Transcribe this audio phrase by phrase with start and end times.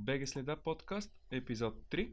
[0.00, 2.10] БГ Следа подкаст, епизод 3.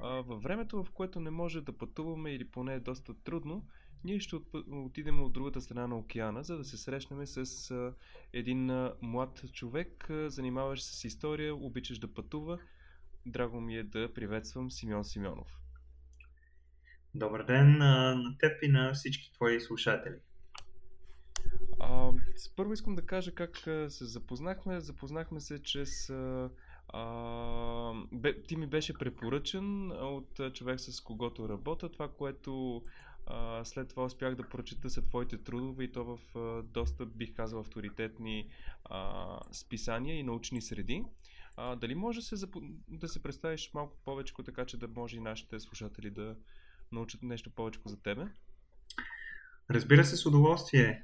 [0.00, 3.66] А, във времето, в което не може да пътуваме или поне е доста трудно,
[4.04, 4.36] ние ще
[4.70, 7.94] отидем от другата страна на океана, за да се срещнем с а,
[8.32, 12.58] един а, млад човек, а, занимаващ се с история, обичаш да пътува.
[13.26, 15.58] Драго ми е да приветствам Симеон Симеонов.
[17.14, 20.16] Добър ден на, на теб и на всички твои слушатели.
[21.78, 22.12] А,
[22.56, 23.56] първо искам да кажа как
[23.88, 24.80] се запознахме.
[24.80, 26.10] Запознахме се чрез...
[26.10, 26.50] А,
[26.92, 31.88] а, бе, ти ми беше препоръчен от човек с когото работя.
[31.88, 32.82] Това, което
[33.26, 37.34] а, след това успях да прочита са твоите трудове и то в а, доста, бих
[37.34, 38.48] казал, авторитетни
[38.84, 41.04] а, списания и научни среди.
[41.56, 42.60] А, дали може да се, запо...
[42.88, 46.36] да се представиш малко повече, така че да може и нашите слушатели да
[46.92, 48.26] научат нещо повече за тебе?
[49.70, 51.02] Разбира се, с удоволствие.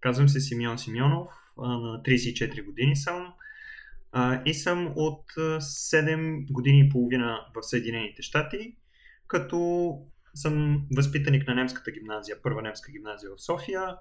[0.00, 3.32] Казвам се Симеон Симеонов, на 34 години съм
[4.44, 8.76] и съм от 7 години и половина в Съединените щати,
[9.26, 9.90] като
[10.34, 13.96] съм възпитаник на немската гимназия, първа немска гимназия в София,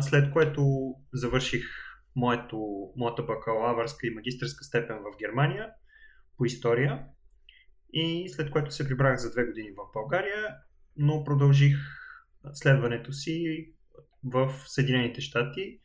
[0.00, 1.64] след което завърших
[2.16, 2.58] моето,
[2.96, 5.70] моята бакалавърска и магистърска степен в Германия
[6.36, 7.04] по история.
[7.92, 10.48] И след което се прибрах за две години в България,
[10.96, 11.76] но продължих
[12.52, 13.66] следването си
[14.24, 15.78] в Съединените щати,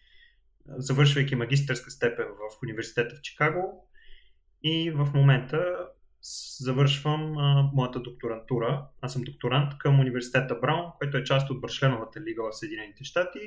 [0.70, 3.90] завършвайки магистърска степен в университета в Чикаго
[4.64, 5.88] и в момента
[6.60, 8.88] завършвам а, моята докторантура.
[9.02, 13.40] Аз съм докторант към университета Браун, който е част от Бършленовата лига в Съединените щати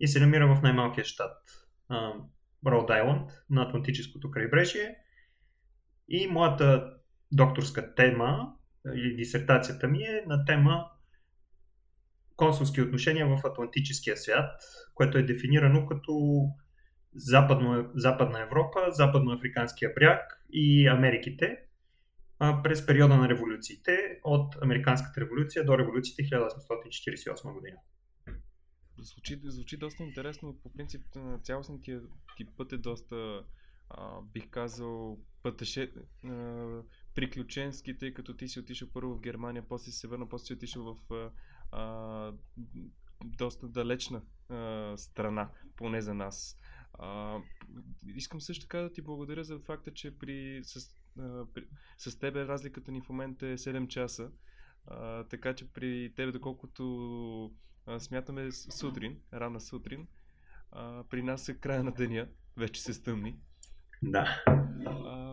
[0.00, 1.38] и се намира в най-малкия щат
[2.66, 4.96] Роуд Айланд на Атлантическото крайбрежие.
[6.08, 6.94] И моята
[7.32, 8.52] докторска тема
[8.94, 10.86] или дисертацията ми е на тема
[12.40, 14.62] консулски отношения в Атлантическия свят,
[14.94, 16.44] което е дефинирано като
[17.14, 21.58] Западно, Западна Европа, Западноафриканския бряг и Америките
[22.38, 27.76] през периода на революциите от Американската революция до революциите 1848 година.
[28.98, 30.58] Звучи, звучи доста интересно.
[30.62, 31.02] По принцип,
[31.42, 31.84] цялостният
[32.36, 33.44] ти път е доста,
[33.90, 35.92] а, бих казал, пътеше,
[36.24, 36.82] а,
[37.14, 40.52] приключенски, тъй като ти си отишъл първо в Германия, после си се върна, после си
[40.52, 41.30] отишъл в
[41.72, 42.32] а,
[43.24, 46.56] доста далечна а, страна, поне за нас.
[46.92, 47.38] А,
[48.06, 51.64] искам също така да ти благодаря за факта, че при, с, а, при,
[51.98, 54.30] с тебе разликата ни в момента е 7 часа.
[54.86, 57.52] А, така че при тебе, доколкото
[57.86, 60.08] а, смятаме сутрин, рана сутрин,
[60.72, 63.36] а, при нас е края на деня, вече се стъмни.
[64.02, 64.42] Да.
[64.86, 65.29] А,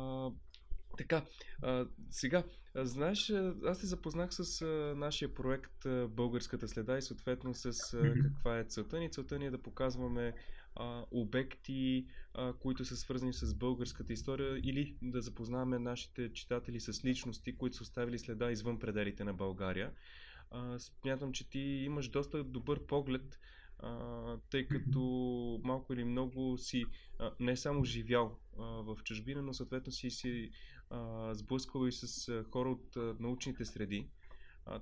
[0.97, 1.25] така,
[1.61, 2.43] а, сега,
[2.75, 3.33] а, знаеш,
[3.65, 4.65] аз се запознах с а,
[4.95, 9.11] нашия проект а, Българската следа и съответно с а, каква е целта ни.
[9.11, 10.33] Целта ни е да показваме
[10.75, 17.05] а, обекти, а, които са свързани с българската история или да запознаваме нашите читатели с
[17.05, 19.91] личности, които са оставили следа извън пределите на България.
[20.51, 23.39] А, смятам, че ти имаш доста добър поглед
[23.79, 25.01] а, тъй като
[25.63, 26.85] малко или много си
[27.19, 30.51] а, не само живял а, в чужбина, но съответно си си
[30.89, 34.09] а, сблъсквал и с а, хора от а, научните среди.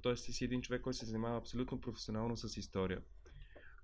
[0.02, 3.02] Тоест си един човек, който се занимава абсолютно професионално с история.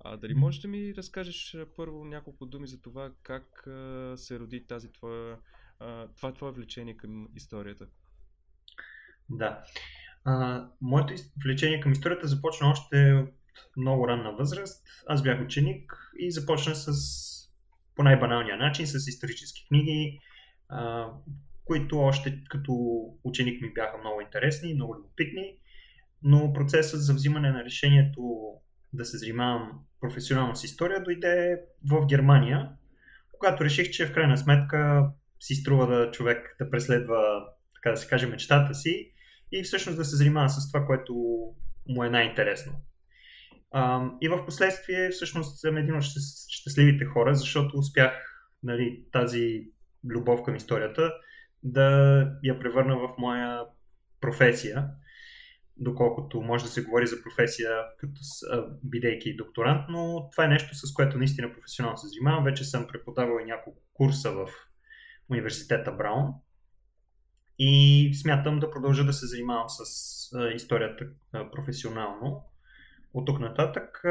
[0.03, 4.67] А, дали можеш да ми разкажеш първо няколко думи за това как а, се роди
[4.67, 5.37] тази твоя,
[5.79, 7.87] а, това твое влечение към историята?
[9.29, 9.63] Да.
[10.25, 13.33] А, моето влечение към историята започна още от
[13.77, 14.87] много ранна възраст.
[15.07, 16.91] Аз бях ученик и започна с
[17.95, 20.19] по най-баналния начин с исторически книги,
[20.69, 21.09] а,
[21.65, 22.73] които още като
[23.23, 25.57] ученик ми бяха много интересни и много любопитни,
[26.23, 28.53] но процесът за взимане на решението
[28.93, 32.69] да се занимавам професионално с история дойде в Германия,
[33.31, 37.45] когато реших, че в крайна сметка си струва да човек да преследва,
[37.75, 39.11] така да се каже, мечтата си
[39.51, 41.13] и всъщност да се занимава с това, което
[41.87, 42.71] му е най-интересно.
[44.21, 46.03] и в последствие всъщност съм един от
[46.49, 48.13] щастливите хора, защото успях
[48.63, 49.67] нали, тази
[50.09, 51.11] любов към историята
[51.63, 53.65] да я превърна в моя
[54.21, 54.87] професия,
[55.77, 58.19] доколкото може да се говори за професия като
[58.83, 62.43] бидейки докторант, но това е нещо, с което наистина професионално се занимавам.
[62.43, 64.47] Вече съм преподавал и няколко курса в
[65.29, 66.33] университета Браун
[67.59, 69.83] и смятам да продължа да се занимавам с
[70.55, 72.43] историята професионално
[73.13, 74.03] от тук нататък,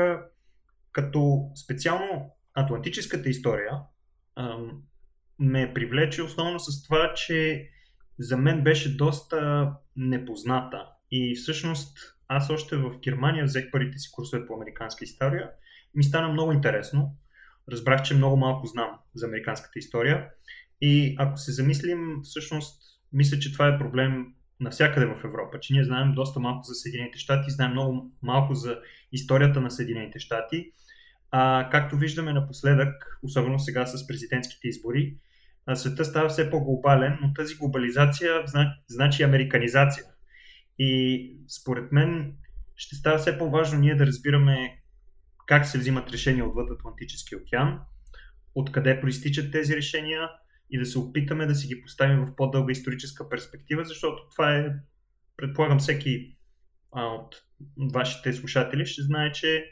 [0.92, 3.72] като специално атлантическата история
[5.40, 7.68] ме привлече основно с това, че
[8.18, 10.86] за мен беше доста непозната.
[11.10, 11.98] И всъщност
[12.28, 15.50] аз още в Германия взех първите си курсове по американска история.
[15.94, 17.16] Ми стана много интересно.
[17.72, 20.28] Разбрах, че много малко знам за американската история.
[20.80, 22.82] И ако се замислим, всъщност,
[23.12, 24.26] мисля, че това е проблем
[24.60, 28.78] навсякъде в Европа, че ние знаем доста малко за Съединените щати, знаем много малко за
[29.12, 30.72] историята на Съединените щати.
[31.30, 35.16] А, както виждаме напоследък, особено сега с президентските избори,
[35.74, 38.44] света става все по-глобален, но тази глобализация
[38.88, 40.04] значи американизация.
[40.78, 42.36] И според мен
[42.76, 44.82] ще става все по-важно ние да разбираме
[45.46, 47.80] как се взимат решения отвъд Атлантическия океан,
[48.54, 50.28] откъде проистичат тези решения
[50.70, 54.72] и да се опитаме да си ги поставим в по-дълга историческа перспектива, защото това е,
[55.36, 56.36] предполагам, всеки
[56.92, 57.42] а, от
[57.94, 59.64] вашите слушатели ще знае, че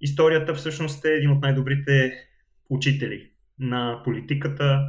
[0.00, 2.12] историята всъщност е един от най-добрите
[2.70, 4.80] учители на политиката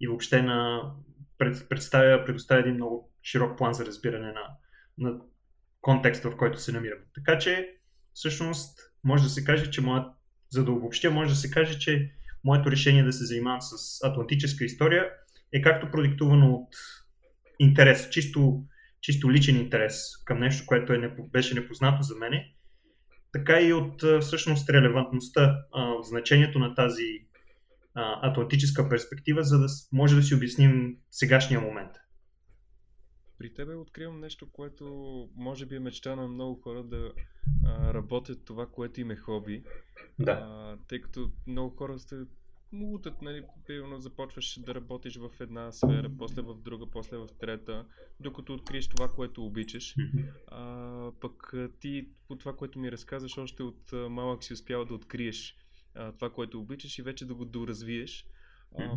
[0.00, 0.82] и въобще на
[1.68, 4.42] представя, предоставя един много широк план за разбиране на,
[4.98, 5.18] на
[5.80, 7.02] контекста, в който се намираме.
[7.14, 7.76] Така че,
[8.12, 10.06] всъщност, може да се каже, че моят,
[10.50, 12.10] за да обобщя, може да се каже, че
[12.44, 15.10] моето решение да се занимавам с атлантическа история
[15.52, 16.68] е както продиктувано от
[17.58, 18.64] интерес, чисто,
[19.00, 22.54] чисто личен интерес към нещо, което е, беше непознато за мене,
[23.32, 25.56] така и от всъщност релевантността,
[26.02, 27.29] значението на тази
[28.22, 31.92] атлантическа перспектива, за да може да си обясним сегашния момент.
[33.38, 34.84] При тебе откривам нещо, което
[35.36, 37.12] може би е мечта на много хора да
[37.64, 39.64] а, работят това, което им е хоби.
[40.18, 40.32] Да.
[40.32, 42.16] А, тъй като много хора сте
[42.72, 47.86] мутат, нали, примерно започваш да работиш в една сфера, после в друга, после в трета,
[48.20, 49.94] докато откриеш това, което обичаш.
[50.48, 55.56] А, пък ти, по това, което ми разказваш, още от малък си успял да откриеш
[56.00, 58.26] а, това, което обичаш и вече да го доразвиеш.
[58.78, 58.96] А,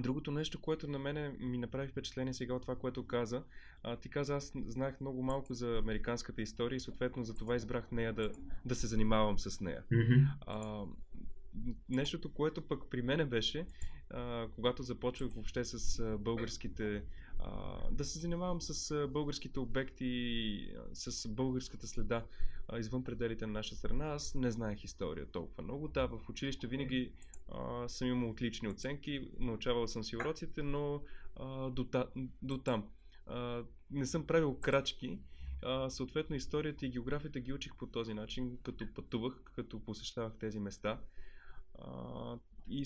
[0.00, 3.42] Другото нещо, което на мене ми направи впечатление сега от това, което каза,
[3.82, 7.90] а, ти каза, аз знаех много малко за американската история и съответно за това избрах
[7.92, 8.32] нея да,
[8.64, 9.84] да се занимавам с нея.
[9.92, 10.26] Mm-hmm.
[10.46, 10.84] А,
[11.88, 13.66] нещото, което пък при мене беше,
[14.10, 17.02] а, когато започвах въобще с а, българските
[17.90, 22.24] да се занимавам с българските обекти, с българската следа
[22.78, 25.88] извън пределите на нашата страна, аз не знаех история толкова много.
[25.88, 27.12] Да, в училище винаги
[27.48, 31.02] а, съм имал отлични оценки, научавал съм си уроците, но
[31.36, 32.06] а, до, та,
[32.42, 32.88] до там.
[33.26, 35.18] А, не съм правил крачки,
[35.62, 40.58] а, съответно историята и географията ги учих по този начин, като пътувах, като посещавах тези
[40.58, 41.00] места.
[41.78, 42.38] А,
[42.68, 42.84] и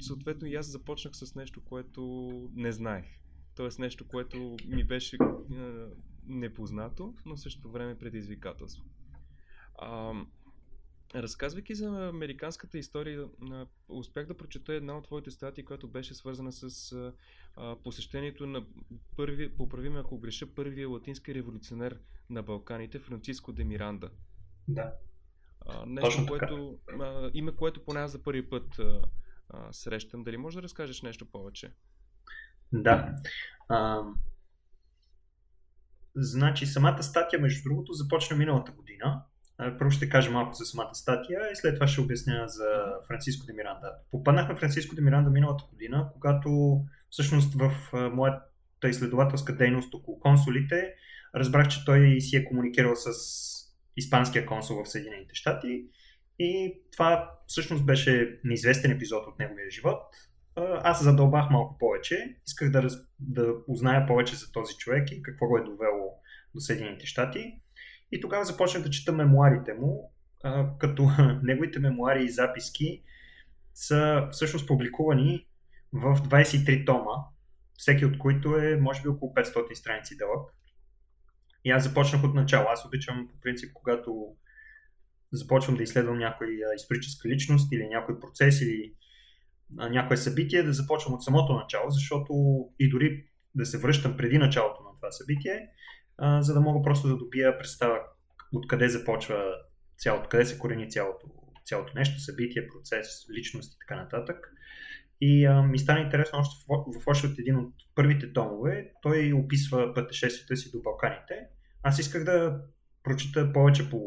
[0.00, 3.06] съответно и аз започнах с нещо, което не знаех.
[3.56, 5.88] Тоест нещо, което ми беше а,
[6.26, 8.84] непознато, но в същото време предизвикателство.
[9.78, 10.12] А,
[11.14, 13.28] Разказвайки за американската история,
[13.88, 16.92] успях да прочета една от твоите статии, която беше свързана с
[17.56, 18.64] а, посещението на
[19.16, 21.98] първи, поправи ме ако греша, първия латински революционер
[22.30, 24.10] на Балканите, Франциско де Миранда.
[24.68, 24.94] Да.
[25.60, 29.02] А, нещо, Точно което, а, име, което поне аз за първи път а,
[29.48, 30.24] а, срещам.
[30.24, 31.72] Дали можеш да разкажеш нещо повече?
[32.72, 33.16] Да.
[33.68, 34.00] А,
[36.14, 39.22] значи, самата статия, между другото, започна миналата година
[39.56, 42.66] първо ще кажа малко за самата статия и след това ще обясня за
[43.06, 43.92] Франциско де Миранда.
[44.10, 46.80] Попаднах на Франциско де Миранда миналата година, когато
[47.10, 50.94] всъщност в моята изследователска дейност около консулите
[51.34, 53.10] разбрах, че той си е комуникирал с
[53.96, 55.84] испанския консул в Съединените щати
[56.38, 60.02] и това всъщност беше неизвестен епизод от неговия живот.
[60.56, 62.94] Аз се задълбах малко повече, исках да, раз...
[63.20, 66.14] да узная повече за този човек и какво го е довело
[66.54, 67.60] до Съединените щати.
[68.12, 70.12] И тогава започнах да чета мемуарите му,
[70.78, 71.10] като
[71.42, 73.02] неговите мемуари и записки
[73.74, 75.46] са всъщност публикувани
[75.92, 77.24] в 23 тома,
[77.76, 80.50] всеки от които е може би около 500 страници дълъг.
[81.64, 82.66] И аз започнах от начало.
[82.68, 84.36] Аз обичам по принцип, когато
[85.32, 88.94] започвам да изследвам някоя историческа личност или някой процес или
[89.70, 92.32] някое събитие, да започвам от самото начало, защото
[92.78, 95.68] и дори да се връщам преди началото на това събитие,
[96.18, 97.98] а, за да мога просто да добия представа
[98.52, 99.44] откъде започва
[99.98, 101.26] цялото, откъде се корени цялото,
[101.64, 104.52] цялото нещо, събитие, процес, личност и така нататък.
[105.20, 108.92] И а, ми стана интересно още в, в още от един от първите томове.
[109.02, 111.34] Той описва пътешествието си до Балканите.
[111.82, 112.60] Аз исках да
[113.02, 114.00] прочита повече по,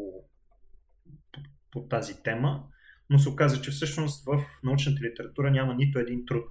[1.32, 1.40] по,
[1.70, 2.64] по тази тема,
[3.10, 6.48] но се оказа, че всъщност в научната литература няма нито един труд.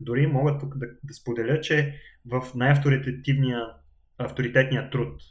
[0.00, 3.60] Дори мога тук да, да споделя, че в най-авторитетивния
[4.18, 5.22] авторитетния труд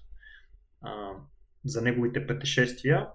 [0.81, 1.09] а,
[1.65, 3.07] за неговите пътешествия,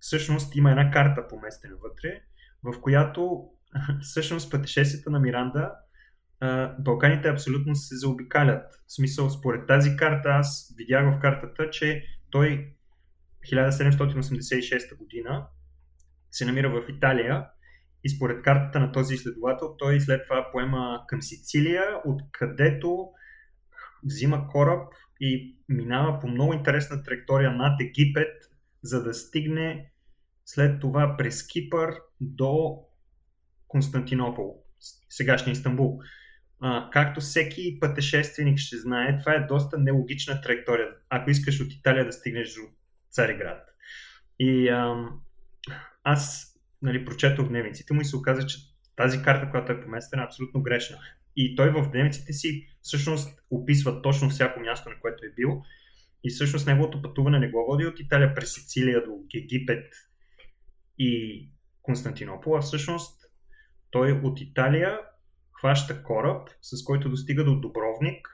[0.00, 2.20] всъщност има една карта поместена вътре,
[2.62, 3.48] в която
[4.02, 5.72] всъщност пътешествията на Миранда
[6.78, 8.72] Балканите абсолютно се заобикалят.
[8.86, 12.74] В смисъл, според тази карта, аз видях в картата, че той
[13.52, 15.46] 1786 година
[16.30, 17.46] се намира в Италия
[18.04, 23.08] и според картата на този изследовател, той след това поема към Сицилия, откъдето
[24.04, 28.32] взима кораб и минава по много интересна траектория над Египет,
[28.82, 29.90] за да стигне
[30.44, 32.78] след това през Кипър до
[33.68, 34.62] Константинопол,
[35.08, 36.00] сегашния Истанбул.
[36.60, 42.06] А, както всеки пътешественик ще знае, това е доста нелогична траектория, ако искаш от Италия
[42.06, 42.60] да стигнеш до
[43.10, 43.62] Цариград.
[44.38, 45.20] И ам,
[46.06, 48.58] аз нали, прочетох дневниците му и се оказа, че
[48.96, 50.98] тази карта, която е поместена, е абсолютно грешна.
[51.36, 55.62] И той в дневниците си всъщност описва точно всяко място, на което е бил.
[56.24, 59.84] И всъщност неговото пътуване не го води от Италия през Сицилия до Египет
[60.98, 61.42] и
[61.82, 63.22] Константинопол, а всъщност
[63.90, 64.98] той от Италия
[65.60, 68.28] хваща кораб, с който достига до Добровник,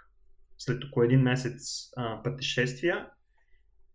[0.59, 3.07] след около един месец а, пътешествия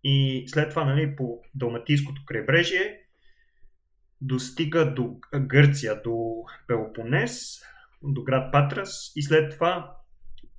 [0.04, 3.07] и след това нали, по Далматийското крайбрежие
[4.22, 7.62] достига до Гърция, до Пелопонес,
[8.04, 9.96] до град Патрас и след това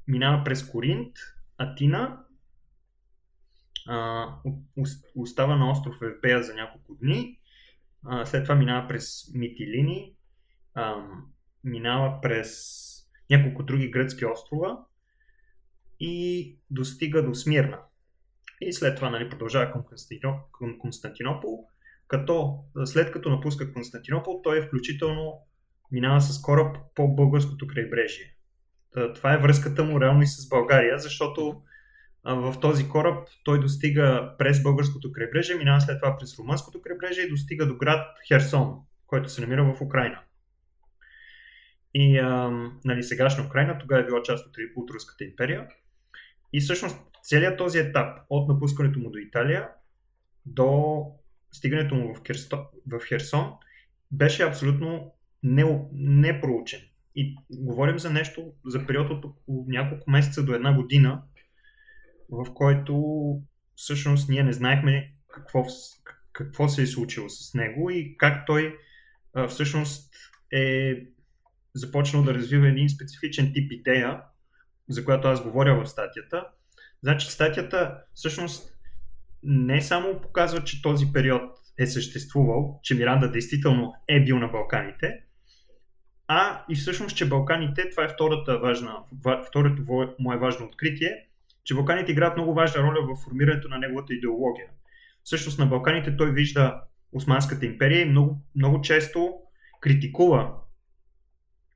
[0.09, 1.17] минава през Коринт,
[1.59, 2.25] Атина,
[3.87, 4.27] а,
[5.17, 7.39] остава на остров Евпея за няколко дни,
[8.05, 10.15] а, след това минава през Митилини,
[10.75, 10.97] а,
[11.65, 12.79] минава през
[13.31, 14.85] няколко други гръцки острова
[16.01, 17.79] и достига до Смирна.
[18.61, 19.85] И след това нали, продължава към,
[20.53, 21.69] към Константинопол,
[22.09, 25.39] като след като напуска Константинопол, той включително
[25.93, 28.35] минава с кораб по българското крайбрежие.
[29.15, 31.63] Това е връзката му реално и с България, защото
[32.25, 37.31] в този кораб той достига през българското крайбрежие, минава след това през румънското крайбрежие и
[37.31, 40.21] достига до град Херсон, който се намира в Украина.
[41.95, 42.51] И а,
[42.85, 45.69] нали, сегашна Украина тогава е била част от, от Руската империя.
[46.53, 49.69] И всъщност целият този етап от напускането му до Италия
[50.47, 51.03] до
[51.53, 53.53] стигането му в, Керсто, в Херсон
[54.11, 55.13] беше абсолютно
[55.43, 56.81] не, непроучен.
[57.15, 61.23] И говорим за нещо, за период от около няколко месеца до една година,
[62.31, 63.05] в който
[63.75, 65.67] всъщност ние не знаехме какво,
[66.33, 68.77] какво се е случило с него и как той
[69.35, 70.15] а, всъщност
[70.53, 70.95] е
[71.75, 74.21] започнал да развива един специфичен тип идея,
[74.89, 76.47] за която аз говоря в статията.
[77.03, 78.78] Значи статията всъщност
[79.43, 81.43] не само показва, че този период
[81.79, 85.21] е съществувал, че Миранда действително е бил на Балканите,
[86.29, 88.97] а и всъщност, че Балканите, това е втората важна,
[89.49, 89.83] второто
[90.19, 91.29] мое важно откритие,
[91.65, 94.67] че Балканите играят много важна роля в формирането на неговата идеология.
[95.25, 96.81] Всъщност на Балканите той вижда
[97.13, 99.35] Османската империя и много, много често
[99.81, 100.55] критикува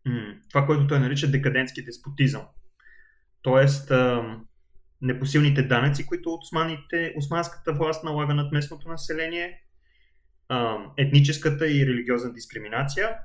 [0.06, 2.42] м- това, което той нарича декадентски деспотизъм.
[3.42, 4.36] Тоест, а,
[5.02, 9.62] непосилните данъци, които османите, османската власт налага над местното население,
[10.96, 13.16] етническата и религиозна дискриминация,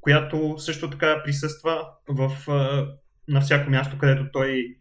[0.00, 2.30] която също така присъства в,
[3.28, 4.76] на всяко място, където той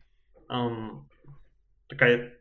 [1.90, 2.32] така е,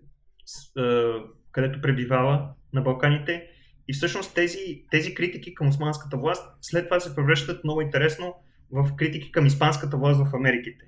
[1.53, 3.47] където пребивава на Балканите.
[3.89, 8.35] И всъщност тези, тези критики към османската власт след това се превръщат много интересно
[8.71, 10.85] в критики към испанската власт в Америките.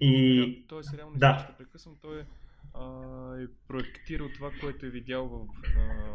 [0.00, 0.64] И...
[0.68, 1.38] Той е реално да.
[1.38, 2.24] ще прекъсвам, той е,
[2.74, 2.84] а,
[3.42, 5.46] е проектирал това, което е видял в,
[5.78, 6.14] а,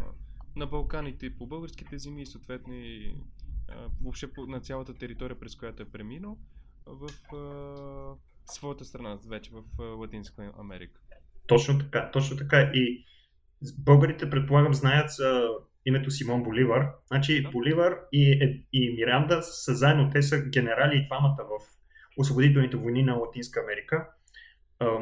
[0.55, 3.15] на Балканите по българските земи и съответно и
[3.69, 6.37] а, въобще по, на цялата територия, през която е преминал
[6.85, 11.01] в а, своята страна, вече в а, Латинска Америка.
[11.47, 12.71] Точно така, точно така.
[12.73, 13.05] И
[13.77, 15.49] българите, предполагам, знаят за
[15.85, 16.87] името Симон Боливар.
[17.07, 17.49] Значи да.
[17.49, 21.78] Боливар и, е, и Миранда са заедно, те са генерали и двамата в
[22.17, 24.07] освободителните войни на Латинска Америка.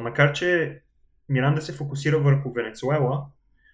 [0.00, 0.80] Макар, че
[1.28, 3.26] Миранда се фокусира върху Венецуела,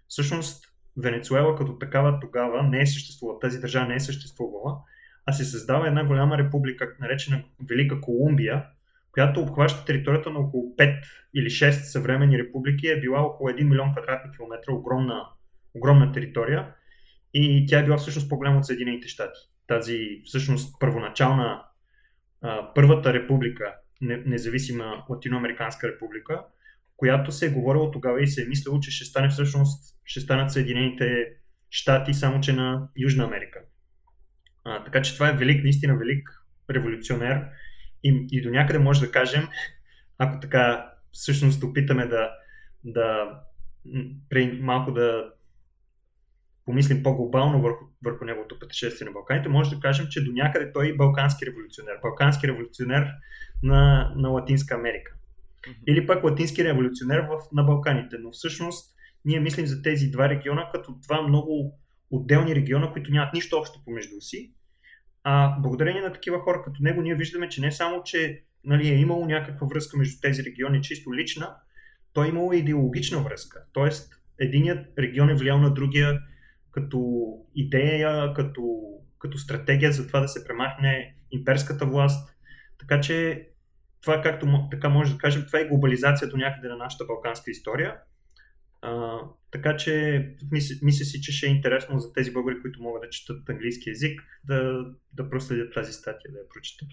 [0.08, 0.64] всъщност
[0.96, 4.78] Венецуела като такава тогава не е съществувала, тази държава не е съществувала,
[5.26, 8.64] а се създава една голяма република, наречена Велика Колумбия,
[9.12, 11.02] която обхваща територията на около 5
[11.34, 15.26] или 6 съвременни републики, е била около 1 милион квадратни километра, огромна,
[15.74, 16.74] огромна територия
[17.34, 19.40] и тя е била всъщност по-голяма от Съединените щати.
[19.66, 21.62] Тази всъщност първоначална
[22.74, 26.42] първата република, независима латиноамериканска република,
[26.96, 30.52] която се е говорила тогава и се е мислило, че ще стане всъщност, ще станат
[30.52, 31.26] Съединените
[31.70, 33.60] щати, само че на Южна Америка.
[34.64, 37.44] А, така че това е велик, наистина велик революционер
[38.04, 39.48] и, и до някъде може да кажем,
[40.18, 42.30] ако така всъщност опитаме да,
[42.84, 43.30] да
[44.60, 45.33] малко да
[46.66, 50.88] помислим по-глобално върху, върху неговото пътешествие на Балканите, може да кажем, че до някъде той
[50.88, 51.94] е балкански революционер.
[52.02, 53.10] Балкански революционер
[53.62, 55.12] на, на Латинска Америка.
[55.12, 55.84] Mm-hmm.
[55.86, 58.16] Или пък латински революционер в, на Балканите.
[58.20, 58.94] Но всъщност
[59.24, 61.78] ние мислим за тези два региона като два много
[62.10, 64.52] отделни региона, които нямат нищо общо помежду си,
[65.24, 68.96] А благодарение на такива хора като него, ние виждаме, че не само, че нали, е
[68.96, 71.54] имало някаква връзка между тези региони, чисто лична,
[72.12, 73.64] то е имало идеологична връзка.
[73.72, 76.20] Тоест, единият регион е влиял на другия
[76.74, 78.80] като идея, като,
[79.18, 82.36] като стратегия за това да се премахне имперската власт.
[82.78, 83.48] Така че
[84.00, 87.96] това, както така може да кажем, това е глобализация до някъде на нашата балканска история.
[88.82, 89.18] А,
[89.50, 93.10] така че мисля, мисля си, че ще е интересно за тези българи, които могат да
[93.10, 96.88] четат английски язик, да, да проследят тази статия, да я прочитат.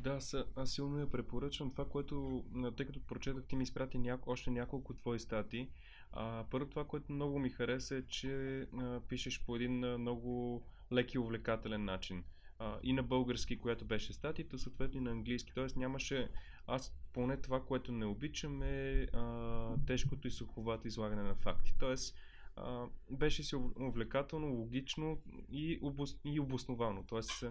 [0.00, 0.18] Да,
[0.56, 1.70] аз, силно я препоръчвам.
[1.70, 2.44] Това, което,
[2.76, 5.68] тъй като прочетах, ти ми изпрати няко, още няколко твои статии.
[6.12, 10.62] А, първо това, което много ми хареса е, че а, пишеш по един а, много
[10.92, 12.24] лек и увлекателен начин.
[12.58, 15.52] А, и на български, която беше статията, съответно и на английски.
[15.54, 16.28] Тоест нямаше...
[16.66, 21.74] Аз поне това, което не обичам е а, тежкото и суховато излагане на факти.
[21.78, 22.16] Тоест
[22.56, 25.18] а, беше си увлекателно, логично
[25.50, 27.04] и, обос, и обосновано.
[27.08, 27.44] Тоест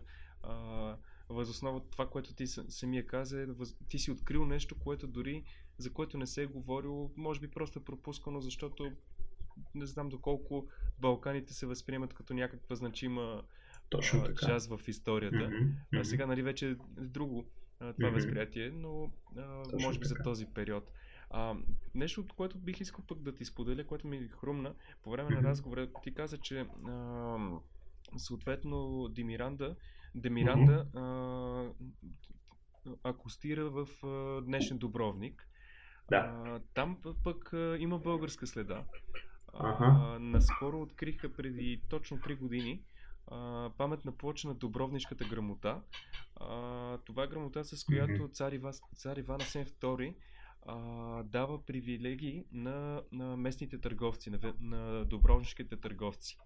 [0.43, 0.97] а,
[1.29, 3.45] възоснова това, което ти самия каза, е,
[3.89, 5.43] ти си открил нещо, което дори
[5.77, 8.91] за което не се е говорило, може би просто е пропускано, защото
[9.75, 10.67] не знам доколко
[10.99, 13.43] Балканите се възприемат като някаква значима
[13.89, 14.47] Точно така.
[14.47, 15.37] част в историята.
[15.37, 15.99] Mm-hmm.
[15.99, 17.45] А сега нали вече е друго
[17.79, 18.13] това mm-hmm.
[18.13, 20.15] възприятие, но а, може би така.
[20.15, 20.91] за този период.
[21.29, 21.55] А,
[21.95, 25.41] нещо, от което бих искал пък да ти споделя, което ми хрумна по време mm-hmm.
[25.41, 27.37] на разговора, ти каза, че а,
[28.17, 29.75] съответно Демиранда,
[30.15, 31.73] Демиранда mm-hmm.
[32.85, 35.47] а, акустира в а, днешен Добровник.
[36.09, 36.17] Да.
[36.17, 38.83] А, там пък а, има българска следа.
[39.53, 39.85] Ага.
[39.85, 42.81] А, наскоро откриха преди точно 3 години
[43.27, 45.81] а, паметна плоча на Добровнишката грамота.
[46.35, 48.33] А, това е грамота, с която mm-hmm.
[48.33, 50.15] цар, Ива, цар Иван Асен II
[50.65, 56.37] а, дава привилегии на, на местните търговци, на, на добровнишките търговци.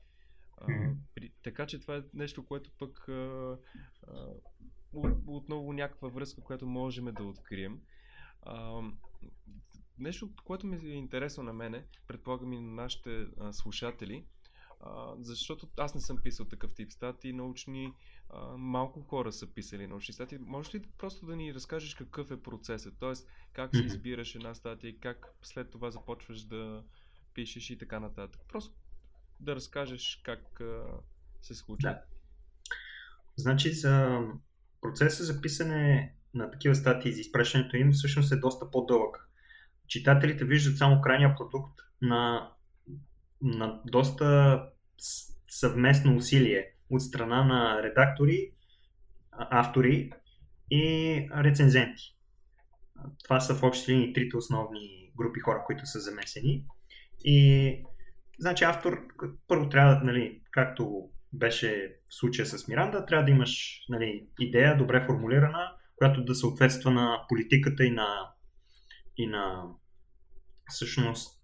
[0.63, 3.58] А, при, така че това е нещо, което пък а,
[4.08, 4.34] а,
[5.27, 7.82] отново някаква връзка, която можем да открием.
[8.41, 8.82] А,
[9.97, 14.26] нещо, което ми е интересно на мене, предполагам и на нашите а, слушатели,
[14.80, 17.93] а, защото аз не съм писал такъв тип статии, научни,
[18.30, 20.38] а, малко хора са писали научни статии.
[20.41, 22.93] Можеш ли просто да ни разкажеш какъв е процесът?
[22.99, 26.84] Тоест, как си избираш една статия как след това започваш да
[27.34, 28.41] пишеш и така нататък.
[28.49, 28.76] Просто
[29.43, 30.84] да разкажеш как а,
[31.41, 31.89] се случва.
[31.89, 32.01] Да.
[33.38, 34.19] Значи за
[34.82, 39.29] процеса за писане на такива статии за изпращането им всъщност е доста по-дълъг.
[39.88, 42.51] Читателите виждат само крайния продукт на,
[43.41, 44.60] на доста
[45.49, 48.51] съвместно усилие от страна на редактори,
[49.32, 50.12] автори
[50.71, 52.15] и рецензенти.
[53.23, 56.65] Това са в общи линии трите основни групи хора, които са замесени.
[57.25, 57.84] И
[58.43, 59.08] значи автор
[59.47, 65.06] първо трябва нали, както беше в случая с Миранда, трябва да имаш нали, идея, добре
[65.06, 68.34] формулирана, която да съответства на политиката и на,
[69.17, 69.63] и на
[70.69, 71.39] всъщност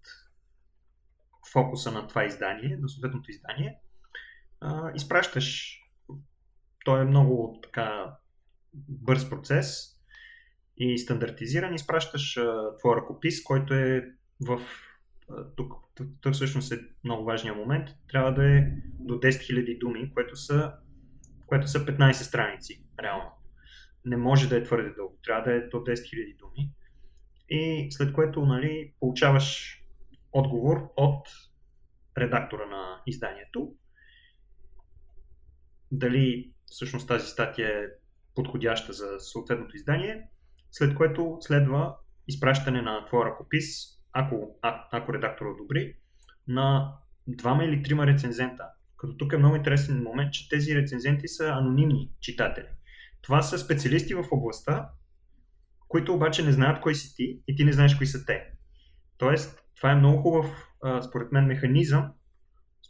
[1.52, 3.78] фокуса на това издание, на съответното издание.
[4.60, 5.76] А, изпращаш.
[6.84, 8.16] Той е много така
[8.74, 9.96] бърз процес
[10.76, 11.74] и стандартизиран.
[11.74, 14.04] Изпращаш а, твой ръкопис, който е
[14.46, 14.60] в
[15.56, 15.72] тук,
[16.20, 20.72] тук, всъщност е много важният момент, трябва да е до 10 000 думи, което са,
[21.46, 23.30] което са 15 страници, реално.
[24.04, 26.72] Не може да е твърде дълго, трябва да е до 10 000 думи.
[27.48, 29.78] И след което нали, получаваш
[30.32, 31.28] отговор от
[32.18, 33.74] редактора на изданието.
[35.92, 37.86] Дали всъщност тази статия е
[38.34, 40.28] подходяща за съответното издание,
[40.70, 41.96] след което следва
[42.28, 45.96] изпращане на твоя ръкопис ако, а, ако редактор одобри,
[46.48, 46.94] на
[47.28, 48.64] двама или трима рецензента.
[48.96, 52.66] Като тук е много интересен момент, че тези рецензенти са анонимни читатели.
[53.22, 54.90] Това са специалисти в областта,
[55.88, 58.52] които обаче не знаят кой си ти и ти не знаеш кои са те.
[59.18, 60.66] Тоест, това е много хубав,
[61.08, 62.12] според мен, механизъм,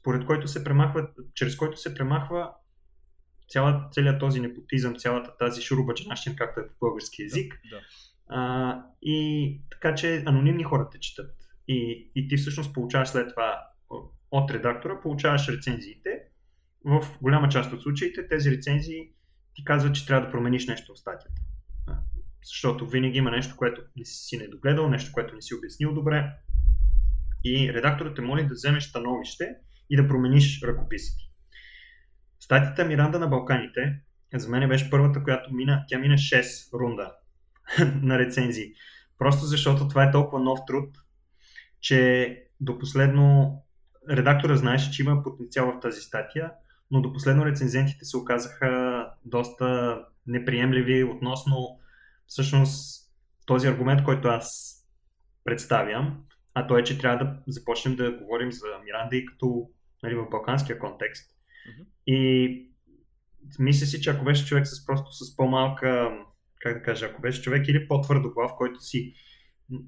[0.00, 2.52] според който се премахва, чрез който се премахва
[3.48, 7.61] цяла, целият този непотизъм, цялата тази шурубачинащина, както е в български язик.
[7.70, 7.83] Да, да.
[8.31, 11.35] А, и така че анонимни хора те четат.
[11.69, 13.66] И, и ти всъщност получаваш след това
[14.31, 16.11] от редактора, получаваш рецензиите.
[16.85, 19.11] В голяма част от случаите тези рецензии
[19.55, 21.40] ти казват, че трябва да промениш нещо в статията.
[22.45, 26.33] Защото винаги има нещо, което не си недогледал, нещо, което не си обяснил добре.
[27.45, 29.55] И редакторът те моли да вземеш становище
[29.90, 31.31] и да промениш ръкописа ти.
[32.40, 34.01] Статията Миранда на Балканите
[34.35, 37.12] за мен беше първата, която мина, тя мина 6 рунда
[38.03, 38.73] на рецензии.
[39.18, 40.99] Просто защото това е толкова нов труд,
[41.81, 43.57] че до последно
[44.11, 46.53] редактора знаеше, че има потенциал в тази статия,
[46.90, 51.79] но до последно рецензентите се оказаха доста неприемливи относно
[52.27, 53.11] всъщност
[53.46, 54.77] този аргумент, който аз
[55.44, 59.70] представям, а то е, че трябва да започнем да говорим за Миранда и като
[60.03, 61.31] нали, в балканския контекст.
[61.31, 61.87] Mm-hmm.
[62.07, 62.70] И
[63.59, 66.18] мисля си, че ако беше човек с просто с по-малка,
[66.61, 69.14] как да кажа, ако беше човек или по-твърдо глав, който си,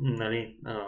[0.00, 0.87] нали, а,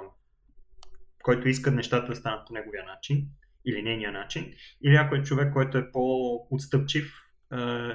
[1.22, 3.28] който иска нещата да станат по неговия начин,
[3.66, 4.52] или нейния начин,
[4.84, 7.12] или ако е човек, който е по-отстъпчив,
[7.50, 7.94] а,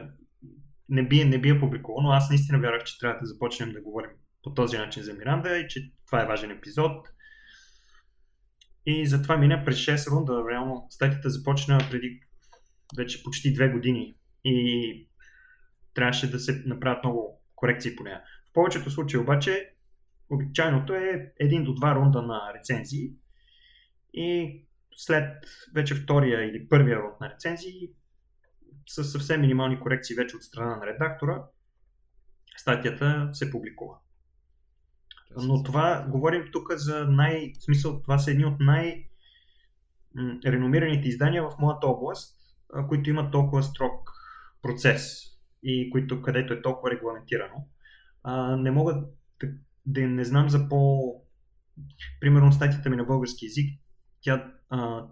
[0.90, 3.82] не би, не би е публикувал, но аз наистина вярвах, че трябва да започнем да
[3.82, 4.12] говорим
[4.44, 7.08] по този начин за Миранда и че това е важен епизод.
[8.86, 10.44] И затова мина през 6 рунда.
[10.52, 12.20] Реално статията започна преди
[12.98, 15.10] вече почти 2 години и
[15.94, 18.22] трябваше да се направят много корекции по нея.
[18.50, 19.74] В повечето случаи обаче
[20.30, 23.14] обичайното е един до два рунда на рецензии
[24.14, 24.62] и
[24.96, 25.46] след
[25.76, 27.90] вече втория или първия рунд на рецензии
[28.88, 31.44] с съвсем минимални корекции вече от страна на редактора
[32.58, 33.96] статията се публикува.
[35.38, 37.54] Но това говорим тук за най...
[37.60, 39.06] В смисъл, това са едни от най-
[40.46, 42.38] реномираните издания в моята област,
[42.88, 44.12] които имат толкова строг
[44.62, 45.30] процес
[45.64, 47.68] и които, където е толкова регламентирано.
[48.24, 49.48] А, не мога да,
[49.86, 51.14] да не знам за по...
[52.20, 53.80] Примерно статията ми на български язик,
[54.22, 55.06] тя, а,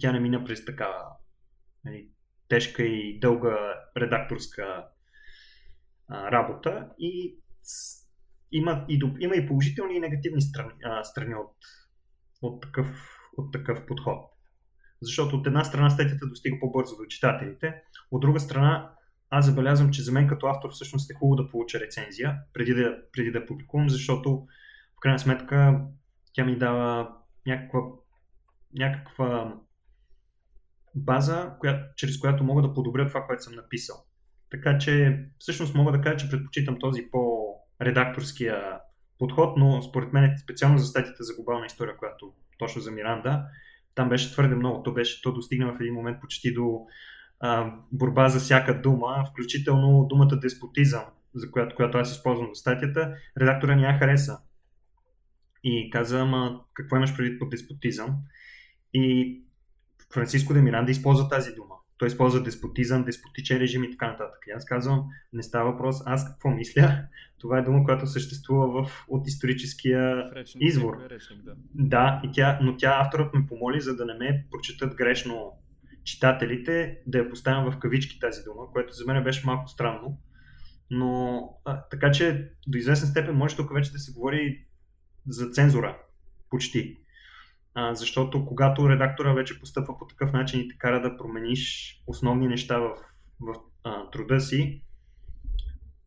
[0.00, 1.02] тя не мина през такава
[1.84, 2.08] нали,
[2.48, 3.56] тежка и дълга
[3.96, 4.86] редакторска
[6.08, 7.38] а, работа и
[8.52, 11.56] има и, има и положителни и негативни страни, а, страни от,
[12.42, 12.86] от, такъв,
[13.36, 14.30] от такъв подход.
[15.02, 17.74] Защото от една страна статията достига по-бързо до читателите,
[18.10, 18.94] от друга страна
[19.38, 22.96] аз забелязвам, че за мен като автор всъщност е хубаво да получа рецензия преди да,
[23.12, 24.46] преди да публикувам, защото
[24.96, 25.80] в крайна сметка
[26.32, 27.08] тя ми дава
[27.46, 27.80] някаква,
[28.74, 29.54] някаква
[30.94, 33.96] база, коя, чрез която мога да подобря това, което съм написал.
[34.50, 38.80] Така че всъщност мога да кажа, че предпочитам този по-редакторския
[39.18, 43.44] подход, но според мен специално за статията за глобална история, която точно за Миранда,
[43.94, 44.82] там беше твърде много.
[44.82, 46.86] То, беше, то достигна в един момент почти до
[47.40, 53.14] а, борба за всяка дума, включително думата деспотизъм, за която, която аз използвам в статията,
[53.40, 54.38] редактора не я хареса.
[55.64, 58.16] И каза, ама какво имаш предвид под деспотизъм?
[58.94, 59.40] И
[60.12, 61.74] Франциско де Миранда използва тази дума.
[61.98, 64.38] Той използва деспотизъм, деспотичен режим и така нататък.
[64.46, 66.98] И аз казвам, не става въпрос, аз какво мисля.
[67.40, 70.96] Това е дума, която съществува в, от историческия речник, извор.
[71.10, 71.54] Речник, да.
[71.74, 75.52] да, и тя, но тя авторът ме помоли, за да не ме прочитат грешно
[76.04, 80.18] читателите, да я поставям в кавички тази дума, което за мен беше малко странно.
[80.90, 84.64] Но а, така че до известна степен може тук вече да се говори
[85.28, 85.98] за цензура.
[86.50, 86.98] Почти.
[87.74, 92.48] А, защото когато редактора вече постъпва по такъв начин и те кара да промениш основни
[92.48, 92.96] неща в,
[93.40, 94.84] в а, труда си,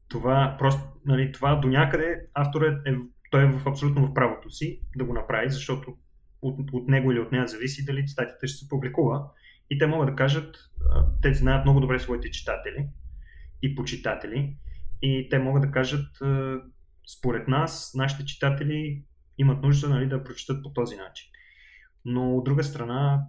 [0.09, 2.95] това просто, нали, това до някъде авторът е,
[3.31, 5.97] той е в абсолютно в правото си да го направи, защото
[6.41, 9.29] от, от него или от нея зависи дали статията ще се публикува.
[9.69, 10.57] И те могат да кажат,
[11.21, 12.87] те знаят много добре своите читатели
[13.61, 14.55] и почитатели,
[15.01, 16.07] и те могат да кажат,
[17.17, 19.03] според нас, нашите читатели
[19.37, 21.27] имат нужда нали, да прочитат по този начин
[22.07, 23.23] но от друга страна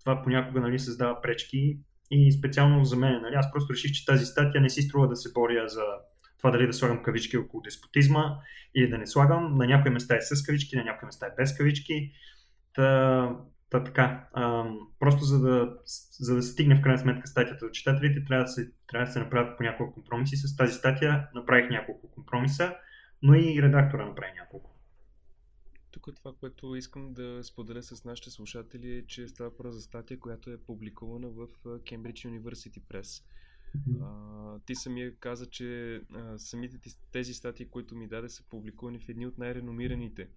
[0.00, 1.78] това понякога нали, създава пречки
[2.10, 3.22] и специално за мен.
[3.22, 5.82] Нали, аз просто реших, че тази статия не си струва да се боря за
[6.38, 8.36] това дали да слагам кавички около деспотизма
[8.74, 9.56] или да не слагам.
[9.56, 12.12] На някои места е с кавички, на някои места е без кавички.
[12.74, 13.36] Та,
[13.70, 14.28] та така.
[14.32, 15.78] А, просто за да,
[16.20, 19.18] за да стигне в крайна сметка статията до читателите, трябва да, се, трябва да се
[19.18, 20.36] направят по няколко компромиси.
[20.36, 22.74] С тази статия направих няколко компромиса,
[23.22, 24.70] но и редактора направи няколко.
[25.90, 29.80] Тук е това, което искам да споделя с нашите слушатели е, че става въпрос за
[29.80, 33.24] статия, която е публикувана в Cambridge University Press.
[34.02, 36.78] А, ти самия каза, че а, самите
[37.12, 40.28] тези статии, които ми даде, са публикувани в едни от най-реномираните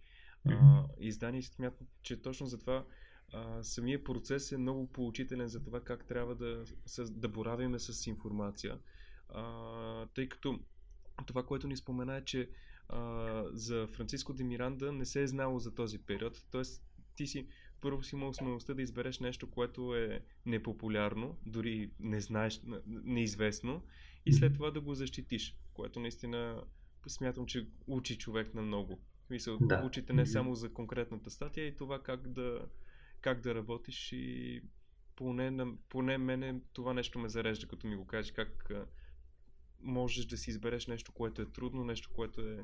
[0.47, 0.85] mm-hmm.
[0.99, 2.85] издания и смятам, че точно за това
[3.33, 8.07] а, самия процес е много поучителен за това как трябва да, с, да боравиме с
[8.07, 8.79] информация.
[9.29, 10.59] А, тъй като
[11.25, 12.49] това, което ни спомена е, че
[12.89, 16.45] а, за Франциско де Миранда не се е знало за този период.
[16.51, 16.83] Тоест,
[17.15, 17.47] ти си
[17.81, 23.83] първо си имал смелостта да избереш нещо, което е непопулярно, дори не знаеш, неизвестно,
[24.25, 26.63] и след това да го защитиш, което наистина
[27.07, 28.99] смятам, че учи човек на много.
[29.29, 29.83] Мисъл, да.
[29.85, 32.65] учите не само за конкретната статия и това как да,
[33.23, 34.61] как да работиш и
[35.15, 38.71] поне, поне мене това нещо ме зарежда, като ми го кажеш, как
[39.81, 42.59] можеш да си избереш нещо, което е трудно, нещо, което е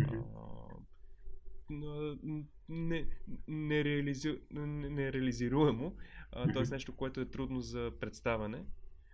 [0.00, 0.16] а,
[2.68, 3.06] не,
[3.48, 5.96] нереализи, нереализируемо,
[6.32, 6.62] т.е.
[6.70, 8.64] нещо, което е трудно за представяне,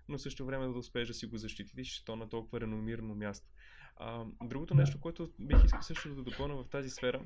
[0.09, 3.49] но също време да успееш да си го защитиш, то на толкова реномирано място.
[3.97, 7.21] А, другото нещо, което бих искал също да допълня в тази сфера,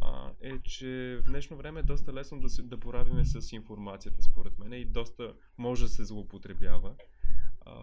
[0.00, 4.22] а, е, че в днешно време е доста лесно да, се, да боравиме с информацията,
[4.22, 6.94] според мен, и доста може да се злоупотребява.
[7.66, 7.74] А,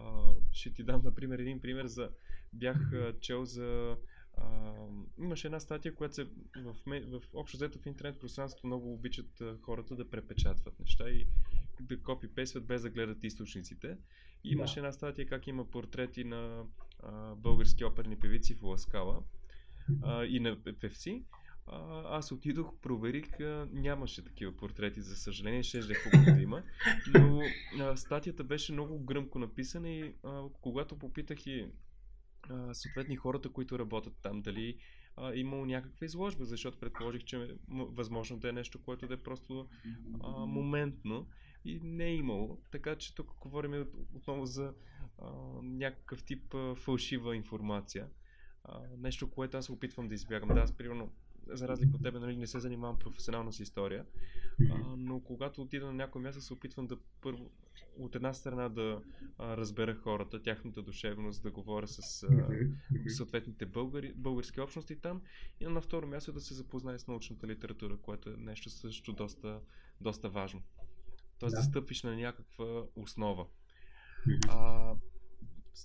[0.52, 2.10] ще ти дам, например, един пример за...
[2.52, 3.96] Бях чел за...
[4.36, 4.72] А,
[5.18, 6.24] имаше една статия, която се
[6.56, 11.08] в, в, в общо взето в интернет пространството много обичат а, хората да препечатват неща
[11.08, 11.26] и
[11.80, 13.98] да копипействат без да гледат източниците.
[14.44, 14.80] И имаше да.
[14.80, 16.64] една статия как има портрети на
[17.00, 19.22] а, български оперни певици в Ласкала
[20.02, 21.24] а, и на певци.
[21.66, 26.62] А, аз отидох, проверих, а, нямаше такива портрети, за съжаление, ще е хубаво да има,
[27.14, 27.42] но
[27.80, 31.66] а, статията беше много гръмко написана и а, когато попитах и
[32.72, 34.78] съответни хората, които работят там, дали
[35.16, 39.68] а, имало някаква изложба, защото предположих, че възможно да е нещо, което да е просто
[40.20, 41.26] а, моментно
[41.64, 42.60] и не е имало.
[42.70, 44.74] Така че тук говорим отново за
[45.18, 45.30] а,
[45.62, 48.08] някакъв тип а, фалшива информация.
[48.64, 50.48] А, нещо, което аз опитвам да избягам.
[50.48, 51.12] Да, аз примерно
[51.52, 54.04] за разлика от тебе, нали, не се занимавам професионално с история,
[54.70, 57.50] а, но когато отида на някое място, се опитвам да първо,
[57.98, 59.02] от една страна да
[59.38, 62.48] а, разбера хората, тяхната душевност, да говоря с а,
[63.08, 65.22] съответните българи, български общности там
[65.60, 69.60] и на второ място да се запознае с научната литература, което е нещо също доста,
[70.00, 70.62] доста важно.
[71.38, 71.60] Тоест да.
[71.60, 73.46] да стъпиш на някаква основа.
[74.48, 74.94] А,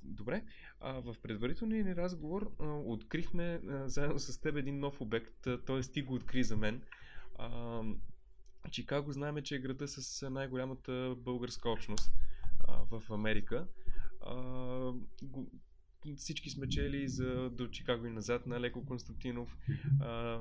[0.04, 0.44] Добре.
[0.80, 5.82] А, в предварителния ни разговор а, открихме а, заедно с теб един нов обект, т.е.
[5.82, 6.82] ти го откри за мен.
[7.36, 7.82] А,
[8.72, 12.12] Чикаго знаем, че е града с най-голямата българска общност
[12.68, 13.68] а, в Америка.
[14.22, 14.36] А,
[15.24, 15.52] го,
[16.18, 19.58] всички сме чели за до Чикаго и назад на Леко Константинов.
[20.02, 20.40] А,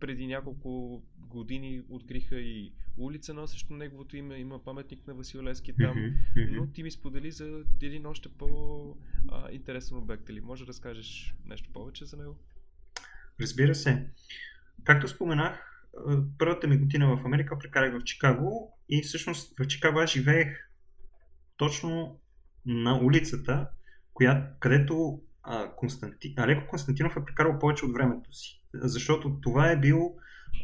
[0.00, 6.14] преди няколко години откриха и улица, носеща неговото име, има паметник на Васил Лески там,
[6.36, 10.28] но ти ми сподели за един още по-интересен обект.
[10.28, 12.38] Или може да разкажеш нещо повече за него?
[13.40, 14.10] Разбира се.
[14.84, 15.86] Както споменах,
[16.38, 20.48] първата ми година в Америка прекарах в Чикаго и всъщност в Чикаго аз живеех
[21.56, 22.20] точно
[22.66, 23.68] на улицата,
[24.12, 26.34] коя, където а, Константи...
[26.36, 28.62] Алеко Константинов е прекарал повече от времето си.
[28.74, 30.14] Защото това е бил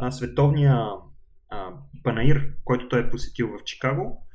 [0.00, 0.86] а, световния
[1.48, 1.68] а,
[2.02, 4.26] панаир, който той е посетил в Чикаго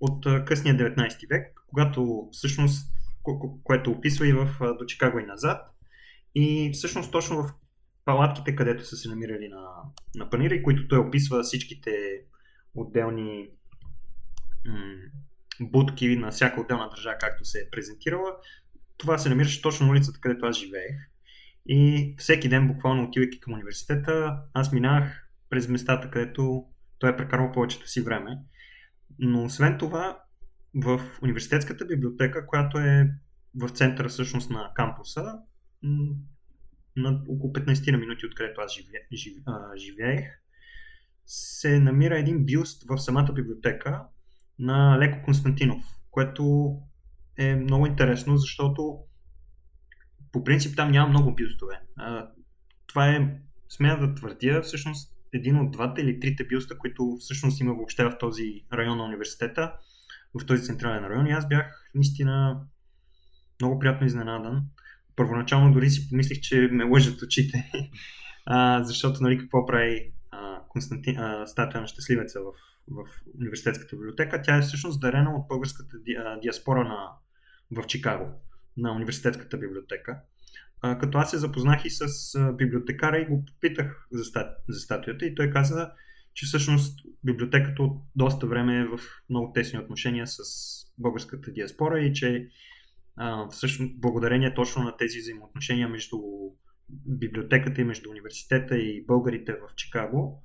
[0.00, 2.92] от а, късния 19 век, когато всъщност,
[3.22, 5.70] ко- което описва и в а, до Чикаго и назад.
[6.34, 7.54] И всъщност точно в
[8.04, 9.66] палатките, където са се намирали на,
[10.14, 12.20] на панира и които той описва всичките
[12.74, 13.48] отделни
[14.66, 14.76] м-
[15.60, 18.36] будки на всяка отделна държава, както се е презентирала,
[18.98, 20.96] това се намираше точно на улицата, където аз живеех.
[21.68, 26.64] И всеки ден, буквално отивайки към университета, аз минах през местата, където
[26.98, 28.38] той е прекарал повечето си време.
[29.18, 30.18] Но освен това,
[30.74, 33.10] в университетската библиотека, която е
[33.54, 35.38] в центъра всъщност на кампуса,
[36.96, 40.24] на около 15 на минути, откъдето аз живе, жив, а, живеех,
[41.26, 44.02] се намира един бюст в самата библиотека
[44.58, 46.76] на Леко Константинов, което
[47.38, 48.98] е много интересно, защото
[50.32, 51.80] по принцип там няма много бюстове.
[51.96, 52.28] А,
[52.86, 57.74] това е, смея да твърдя, всъщност един от двата или трите бюста, които всъщност има
[57.74, 59.72] въобще в този район на университета,
[60.40, 61.26] в този централен район.
[61.26, 62.60] И аз бях наистина
[63.60, 64.62] много приятно изненадан.
[65.16, 67.70] Първоначално дори си помислих, че ме лъжат очите,
[68.46, 72.52] а, защото нали, какво прави а, Константин, а, статуя на щастливеца в,
[72.90, 73.08] в
[73.40, 74.42] университетската библиотека.
[74.42, 77.08] Тя е всъщност дарена от българската ди, а, диаспора на,
[77.70, 78.26] в Чикаго,
[78.76, 80.20] на университетската библиотека.
[80.82, 84.80] А, като аз се запознах и с а, библиотекара и го попитах за, стат, за
[84.80, 85.90] статуята и той каза,
[86.34, 89.00] че всъщност библиотеката от доста време е в
[89.30, 90.42] много тесни отношения с
[90.98, 92.48] българската диаспора и че
[93.16, 96.18] а, всъщност благодарение точно на тези взаимоотношения между
[96.90, 100.42] библиотеката и между университета и българите в Чикаго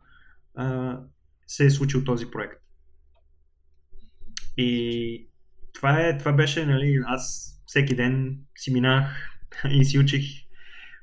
[0.56, 1.00] а,
[1.48, 2.62] се е случил този проект.
[4.58, 5.31] И
[5.74, 9.30] това, е, това беше, нали, аз всеки ден си минах
[9.72, 10.24] и си учих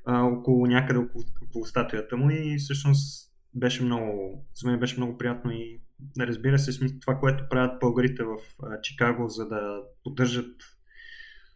[0.05, 5.17] а, около някъде около, около статуята му и всъщност беше много, за мен беше много
[5.17, 5.81] приятно и
[6.19, 10.55] разбира се, това, което правят българите в а, Чикаго, за да поддържат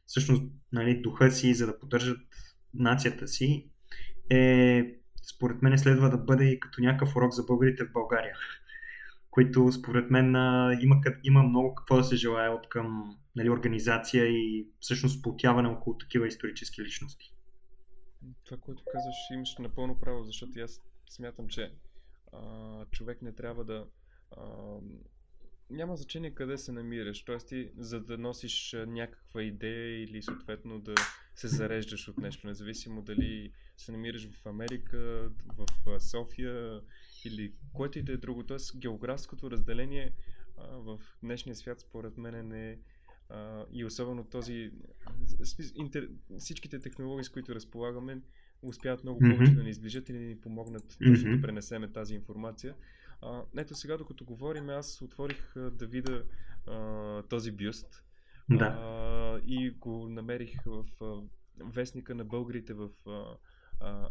[0.05, 2.19] всъщност нали, духа си, за да поддържат
[2.73, 3.69] нацията си,
[4.29, 4.83] е,
[5.35, 8.35] според мен следва да бъде и като някакъв урок за българите в България,
[9.33, 10.27] които според мен
[10.81, 15.97] има, има много какво да се желая от към нали, организация и всъщност сплотяване около
[15.97, 17.33] такива исторически личности.
[18.45, 21.71] Това, което казваш, имаш напълно право, защото аз смятам, че
[22.33, 23.87] а, човек не трябва да
[24.37, 24.43] а,
[25.69, 27.23] няма значение къде се намираш.
[27.23, 30.95] Тоест ти, за да носиш някаква идея или съответно да
[31.35, 36.81] се зареждаш от нещо, независимо дали се намираш в Америка, в София
[37.25, 38.43] или което и да е друго.
[38.43, 40.13] Тоест географското разделение
[40.57, 42.77] а, в днешния свят според мен не е
[43.29, 44.71] а, и особено този
[45.75, 48.21] интер, всичките технологии, с които разполагаме,
[48.61, 49.37] успяват много mm-hmm.
[49.37, 51.13] повече да ни изближат и да ни помогнат mm-hmm.
[51.13, 52.75] точно да пренесеме тази информация.
[53.21, 56.23] А, ето сега, докато говорим, аз отворих а, да видя
[56.67, 58.02] а, този бюст
[58.49, 58.65] да.
[58.65, 61.21] а, и го намерих в а,
[61.59, 63.37] вестника на българите в а,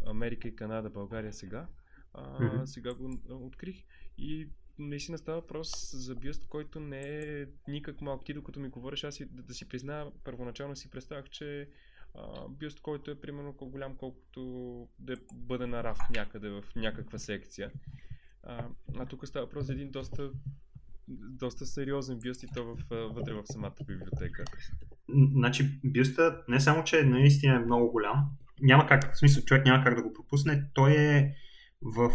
[0.06, 1.66] Америка и Канада, България сега.
[2.14, 2.64] А, mm-hmm.
[2.64, 3.84] Сега го открих
[4.18, 8.24] и наистина става въпрос за бюст, който не е никак малък.
[8.24, 11.68] Ти докато ми говориш, аз и, да, да си призная, първоначално си представях, че
[12.14, 17.18] а, бюст, който е примерно колко голям, колкото да бъде на рафт някъде в някаква
[17.18, 17.72] секция.
[18.42, 20.30] А, а тук става въпрос за един доста,
[21.20, 24.44] доста сериозен бюст и то в, вътре в самата библиотека.
[25.34, 28.30] Значи бюстът не само, че наистина е много голям,
[28.62, 31.34] няма как, в смисъл човек няма как да го пропусне, той е
[31.82, 32.10] в,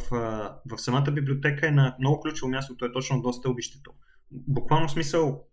[0.65, 3.91] в самата библиотека е на много ключово място, той е точно до стълбището.
[4.31, 5.45] Буквално смисъл,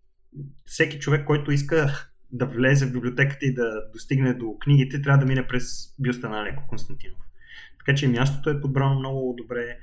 [0.64, 5.26] всеки човек, който иска да влезе в библиотеката и да достигне до книгите, трябва да
[5.26, 7.20] мине през бюста на Алеко Константинов.
[7.78, 9.78] Така че мястото е подбрано много добре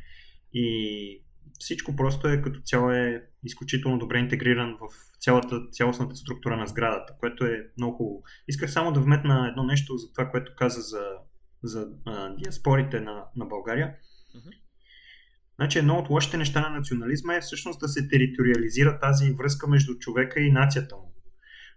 [0.54, 1.24] и
[1.62, 4.88] всичко просто е като цяло е изключително добре интегриран в
[5.20, 8.24] цялата, цялостната структура на сградата, което е много хубаво.
[8.48, 11.04] Исках само да вметна едно нещо за това, което каза за,
[11.64, 13.88] за а, диаспорите на, на България.
[13.88, 14.58] Mm-hmm.
[15.56, 19.98] Значи едно от лошите неща на национализма е всъщност да се териториализира тази връзка между
[20.00, 21.14] човека и нацията му.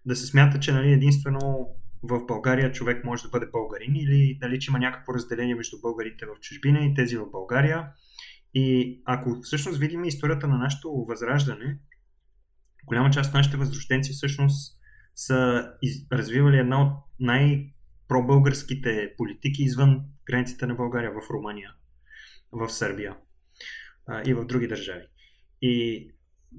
[0.07, 1.69] Да се смята, че нали, единствено
[2.03, 6.27] в България човек може да бъде българин или нали, че има някакво разделение между българите
[6.27, 7.89] в чужбина и тези в България.
[8.55, 11.79] И ако всъщност видим историята на нашето възраждане,
[12.85, 14.81] голяма част от нашите възрожденци всъщност
[15.15, 16.07] са из...
[16.13, 21.75] развивали една от най-пробългарските политики извън границите на България в Румъния
[22.53, 23.17] в Сърбия
[24.07, 25.07] а, и в други държави.
[25.63, 26.11] И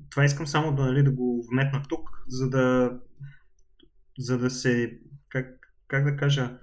[0.10, 3.00] това искам само да, нали, да го вметна тук, за да,
[4.18, 6.60] за да се, как, как да кажа,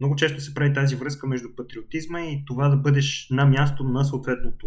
[0.00, 4.04] много често се прави тази връзка между патриотизма и това да бъдеш на място на
[4.04, 4.66] съответното,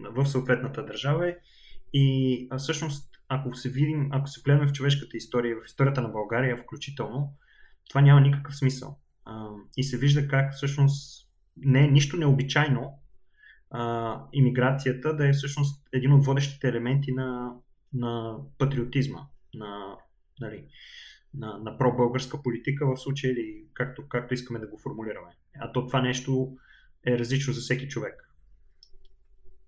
[0.00, 1.34] в съответната държава.
[1.92, 6.08] И а всъщност, ако се видим, ако се вгледаме в човешката история, в историята на
[6.08, 7.32] България включително,
[7.88, 8.98] това няма никакъв смисъл.
[9.24, 12.98] А, и се вижда как всъщност не е нищо необичайно
[13.70, 17.52] а, иммиграцията да е всъщност един от водещите елементи на,
[17.92, 19.20] на патриотизма,
[19.54, 19.96] на,
[20.40, 20.68] нали,
[21.34, 25.30] на, на пробългарска политика в случая или както, както искаме да го формулираме.
[25.60, 26.56] А то това нещо
[27.06, 28.30] е различно за всеки човек.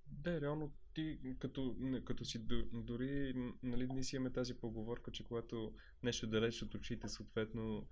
[0.07, 5.73] Да, реално ти като, като си дори, нали, ние си имаме тази поговорка, че когато
[6.03, 7.87] нещо далеч от очите, съответно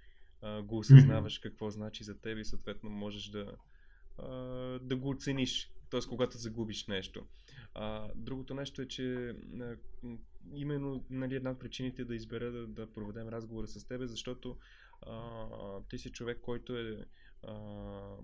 [0.62, 3.56] го осъзнаваш какво значи за теб и съответно можеш да,
[4.82, 6.09] да го оцениш т.е.
[6.09, 7.26] когато загубиш нещо.
[7.74, 9.76] А, другото нещо е, че а,
[10.54, 14.57] именно нали, една от причините да избера да, да проведем разговора с тебе, защото
[15.02, 15.46] а,
[15.90, 17.04] ти си човек, който е
[17.48, 18.18] Uh,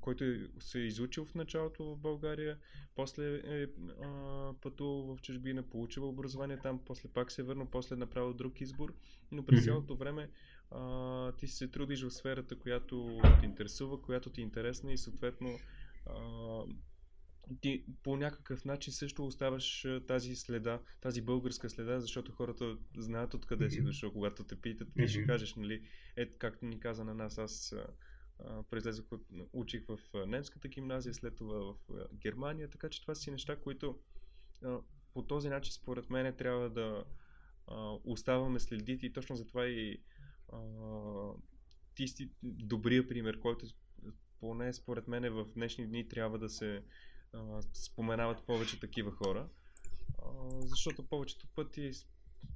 [0.00, 2.58] който е, се е изучил в началото в България,
[2.94, 3.66] после е
[4.02, 8.32] а, пътувал в чужбина, получил образование там, после пак се е върнал, после е направил
[8.32, 8.94] друг избор,
[9.32, 10.30] но през цялото време
[10.70, 15.58] а, ти се трудиш в сферата, която те интересува, която ти е интересна и съответно
[16.06, 16.14] а,
[17.60, 23.64] ти по някакъв начин също оставаш тази следа, тази българска следа, защото хората знаят откъде
[23.64, 23.74] mm-hmm.
[23.74, 25.08] си дошъл, когато те питат, ти mm-hmm.
[25.08, 25.82] ще кажеш, нали,
[26.16, 27.74] ето както ни каза на нас, аз
[28.70, 29.04] презлезах,
[29.52, 31.76] учих в немската гимназия, след това в
[32.14, 33.98] Германия, така че това си неща, които
[34.64, 34.78] а,
[35.14, 37.04] по този начин според мен трябва да
[37.66, 40.02] а, оставаме следите и точно затова и
[40.52, 40.58] а,
[41.94, 43.66] ти си добрия пример, който
[44.40, 46.82] поне според мен в днешни дни трябва да се
[47.36, 49.48] а, споменават повече такива хора.
[50.18, 50.26] А,
[50.60, 51.90] защото повечето пъти,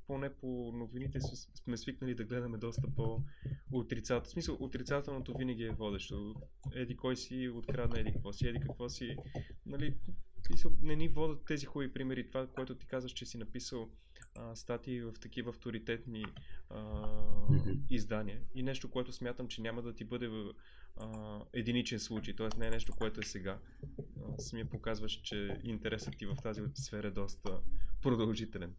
[0.07, 1.21] поне по новините,
[1.55, 4.25] сме свикнали да гледаме доста по-отрицателно.
[4.25, 6.35] В смисъл, отрицателното винаги е водещо.
[6.75, 9.17] Еди кой си открадна, еди какво си, еди какво си.
[9.67, 9.97] Нали,
[10.83, 12.29] не ни водят тези хубави примери.
[12.29, 13.91] Това, което ти казваш, че си написал
[14.35, 16.25] а, статии в такива авторитетни
[16.71, 17.09] а,
[17.91, 18.41] издания.
[18.55, 20.55] И нещо, което смятам, че няма да ти бъде в,
[20.97, 22.59] а, единичен случай, т.е.
[22.59, 23.59] не е нещо, което е сега.
[24.41, 27.61] Самия показваш, че интересът ти в тази сфера е доста
[28.03, 28.75] продължителен.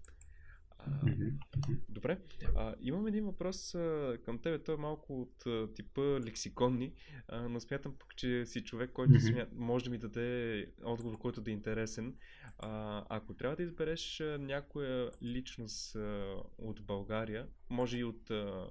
[1.90, 2.20] Добре.
[2.56, 4.64] А, имам един въпрос а, към тебе.
[4.64, 6.94] Той е малко от а, типа лексиконни,
[7.28, 11.42] а, но смятам пък, че си човек, който смят, може да ми даде отговор, който
[11.42, 12.16] да е интересен.
[12.58, 18.70] А, ако трябва да избереш а, някоя личност а, от България, може и от а,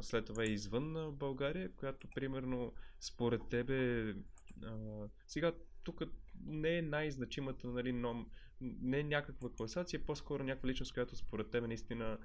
[0.00, 4.10] след това и извън България, която примерно според тебе
[4.64, 6.02] а, сега тук
[6.46, 8.26] не е най-значимата, нали, но
[8.60, 12.18] не е някаква класация, е по-скоро някаква личност, която според теб наистина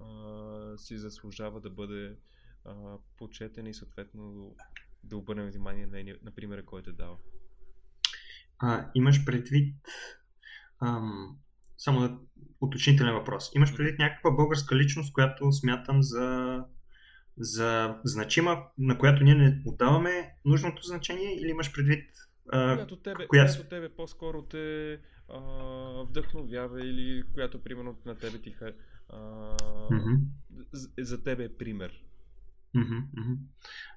[0.00, 2.16] а, си заслужава да бъде
[2.64, 4.56] а, почетен и съответно
[5.04, 7.18] да обърнем внимание на, на примера, който е дал.
[8.58, 9.76] А, имаш предвид
[10.82, 11.38] ам,
[11.78, 12.18] само да
[12.60, 13.50] уточнителен въпрос.
[13.54, 16.64] Имаш предвид някаква българска личност, която смятам за,
[17.38, 22.10] за значима, на която ние не отдаваме нужното значение или имаш предвид
[22.52, 23.46] а, която тебе, коя...
[23.46, 24.98] която тебе по-скоро те
[25.28, 25.38] а,
[26.08, 28.72] вдъхновява или която примерно на тебе ти ха,
[29.08, 29.18] а,
[29.90, 30.20] mm-hmm.
[30.98, 31.92] за тебе е пример.
[32.76, 33.36] Mm-hmm.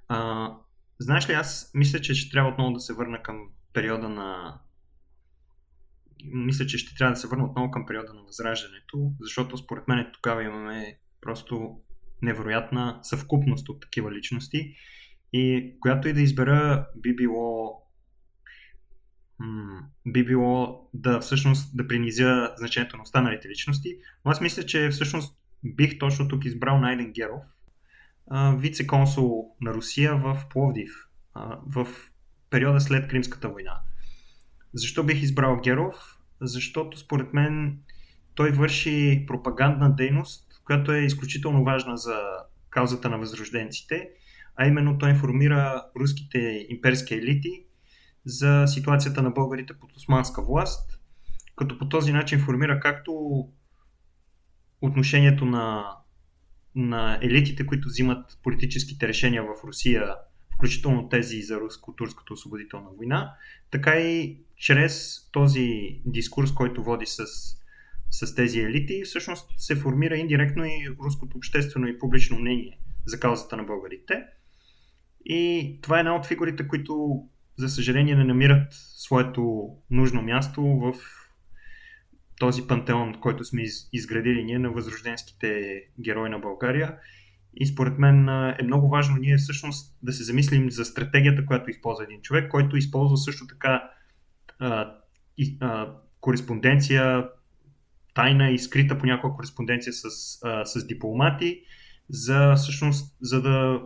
[0.07, 0.49] А,
[0.99, 4.59] знаеш ли, аз мисля, че ще трябва отново да се върна към периода на
[6.23, 10.11] мисля, че ще трябва да се върна отново към периода на възраждането, защото според мен
[10.13, 11.81] тогава имаме просто
[12.21, 14.75] невероятна съвкупност от такива личности
[15.33, 17.82] и която и да избера би било
[20.05, 23.97] би било да всъщност да принизя значението на останалите личности.
[24.25, 27.43] Но аз мисля, че всъщност бих точно тук избрал Найден Геров,
[28.31, 31.07] вице-консул на Русия в Пловдив,
[31.67, 31.87] в
[32.49, 33.81] периода след Кримската война.
[34.73, 36.17] Защо бих избрал Геров?
[36.41, 37.79] Защото според мен
[38.35, 42.19] той върши пропагандна дейност, която е изключително важна за
[42.69, 44.09] каузата на възрожденците,
[44.55, 47.63] а именно той информира руските имперски елити
[48.25, 50.99] за ситуацията на българите под османска власт,
[51.55, 53.13] като по този начин формира както
[54.81, 55.95] отношението на,
[56.75, 60.15] на елитите, които взимат политическите решения в Русия,
[60.55, 63.33] включително тези за руско-турската освободителна война,
[63.71, 67.25] така и чрез този дискурс, който води с,
[68.09, 73.57] с тези елити, всъщност се формира индиректно и руското обществено и публично мнение за каузата
[73.57, 74.23] на българите.
[75.25, 77.23] И това е една от фигурите, които
[77.57, 80.93] за съжаление не намират своето нужно място в
[82.39, 86.97] този пантеон, който сме изградили ние на възрожденските герои на България.
[87.55, 92.03] И според мен е много важно ние всъщност да се замислим за стратегията, която използва
[92.03, 93.89] един човек, който използва също така
[94.59, 94.95] а,
[95.37, 97.29] и, а, кореспонденция,
[98.13, 100.05] тайна и скрита понякога кореспонденция с,
[100.43, 101.61] а, с дипломати,
[102.09, 103.81] за всъщност, за да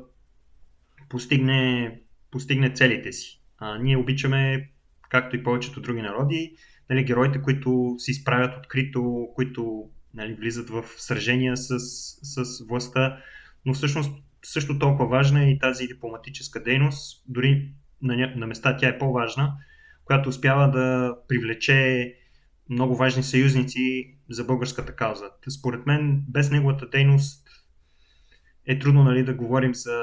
[1.09, 1.99] постигне,
[2.32, 3.41] постигне целите си.
[3.58, 4.70] А, ние обичаме,
[5.10, 6.55] както и повечето други народи,
[6.89, 11.80] нали, героите, които се изправят открито, които нали, влизат в сражения с,
[12.22, 13.18] с властта,
[13.66, 18.88] но всъщност също толкова важна е и тази дипломатическа дейност, дори на, на места тя
[18.88, 19.58] е по-важна,
[20.05, 22.14] която успява да привлече
[22.70, 25.26] много важни съюзници за българската кауза.
[25.49, 27.47] Според мен, без неговата дейност
[28.66, 30.01] е трудно нали, да говорим за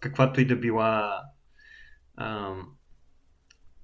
[0.00, 1.20] каквато и да била
[2.16, 2.54] а,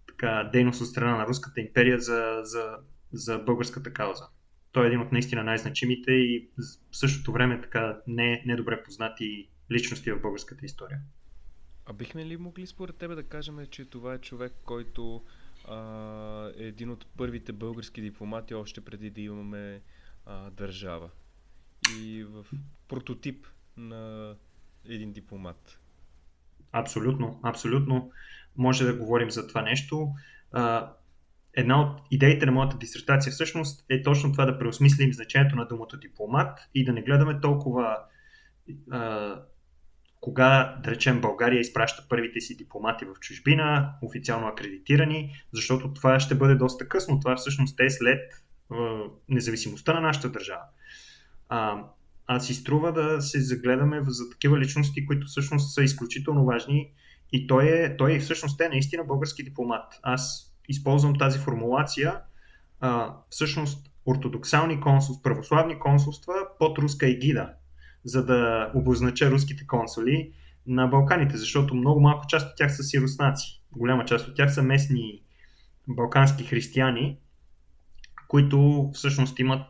[0.09, 2.77] така, дейност от страна на Руската империя за, за,
[3.13, 4.25] за българската кауза.
[4.73, 6.51] Той е един от наистина най-значимите и
[6.91, 11.01] в същото време така не, недобре познати личности в българската история.
[11.87, 15.25] А бихме ли могли според тебе да кажем, че това е човек, който
[15.69, 19.83] а, е един от първите български дипломати още преди да имаме
[20.27, 21.11] а, държава?
[22.01, 22.47] И в
[22.89, 24.35] прототип на
[24.85, 25.82] един дипломат.
[26.73, 28.11] Абсолютно, абсолютно.
[28.57, 30.09] Може да говорим за това нещо.
[31.55, 35.99] Една от идеите на моята дисертация всъщност е точно това да преосмислим значението на думата
[36.01, 37.99] дипломат и да не гледаме толкова
[40.21, 46.35] кога, да речем, България изпраща първите си дипломати в чужбина, официално акредитирани, защото това ще
[46.35, 47.21] бъде доста късно.
[47.21, 48.21] Това всъщност е след
[49.29, 50.63] независимостта на нашата държава.
[52.27, 56.91] А си струва да се загледаме за такива личности, които всъщност са изключително важни
[57.33, 60.01] и той е, той всъщност е наистина български дипломат.
[60.03, 62.21] Аз използвам тази формулация.
[62.81, 67.51] А, всъщност ортодоксални консулства, православни консулства под руска егида,
[68.05, 70.33] за да обознача руските консули
[70.67, 73.63] на Балканите, защото много малко част от тях са си руснаци.
[73.73, 75.23] Голяма част от тях са местни
[75.89, 77.19] балкански християни,
[78.29, 79.67] които всъщност имат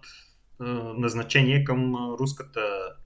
[0.96, 2.60] назначение към руската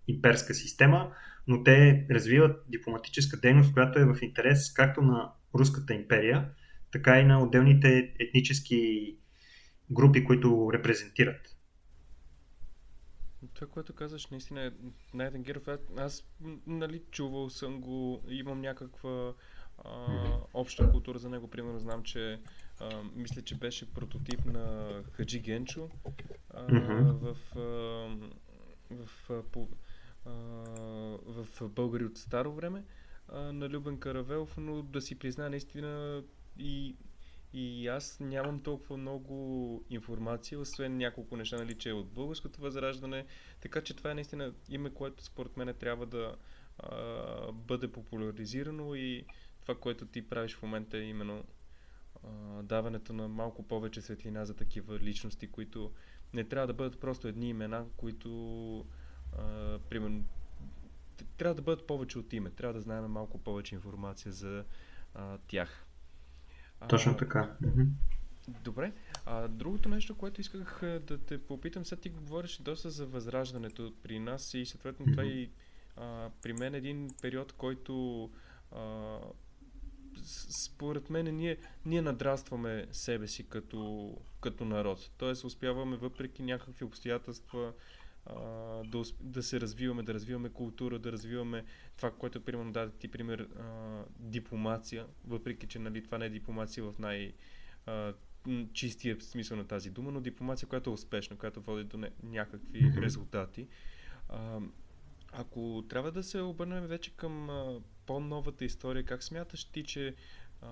[0.09, 1.12] имперска система,
[1.46, 6.50] но те развиват дипломатическа дейност, която е в интерес както на руската империя,
[6.92, 9.12] така и на отделните етнически
[9.90, 11.57] групи, които репрезентират.
[13.54, 14.70] Това, което казваш, наистина е
[15.14, 15.68] Найтен Геров.
[15.96, 16.24] Аз,
[16.66, 19.34] нали, чувал съм го, имам някаква
[19.84, 19.90] а,
[20.54, 21.50] обща култура за него.
[21.50, 22.40] Примерно знам, че
[22.80, 25.90] а, мисля, че беше прототип на Хаджи Генчо
[26.50, 27.12] а, mm-hmm.
[27.12, 27.60] в, а,
[28.94, 29.68] в, а, по,
[30.26, 30.30] а,
[31.26, 32.84] в българи от старо време
[33.28, 36.22] а, на Любен Каравелов, но да си призна наистина
[36.58, 36.96] и
[37.52, 43.26] и аз нямам толкова много информация, освен няколко неща, нали, че е от българското възраждане.
[43.60, 46.36] Така че това е наистина име, което според мен трябва да
[46.78, 49.24] а, бъде популяризирано и
[49.62, 51.44] това, което ти правиш в момента е именно
[52.24, 55.92] а, даването на малко повече светлина за такива личности, които
[56.34, 58.78] не трябва да бъдат просто едни имена, които
[59.38, 60.24] а, примерно
[61.36, 64.64] трябва да бъдат повече от име, трябва да знаем малко повече информация за
[65.14, 65.86] а, тях.
[66.88, 67.56] Точно така.
[68.48, 68.92] Добре.
[69.26, 74.18] А, другото нещо, което исках да те попитам, сега ти говориш доста за възраждането при
[74.18, 75.10] нас и съответно mm-hmm.
[75.10, 75.50] това и
[75.96, 78.24] а, при мен един период, който
[78.72, 79.18] а,
[80.64, 85.10] според мен ние, ние надрастваме себе си като, като народ.
[85.18, 87.72] Тоест успяваме въпреки някакви обстоятелства
[88.84, 91.64] да, да се развиваме, да развиваме култура, да развиваме
[91.96, 96.84] това, което примерно даде ти пример а, дипломация, въпреки че нали, това не е дипломация
[96.84, 97.32] в най-
[97.86, 98.14] а,
[98.72, 102.82] чистия смисъл на тази дума, но дипломация, която е успешна, която води до не, някакви
[102.82, 103.02] mm-hmm.
[103.02, 103.68] резултати.
[104.28, 104.60] А,
[105.32, 110.14] ако трябва да се обърнем вече към а, по-новата история, как смяташ ти, че
[110.62, 110.68] а,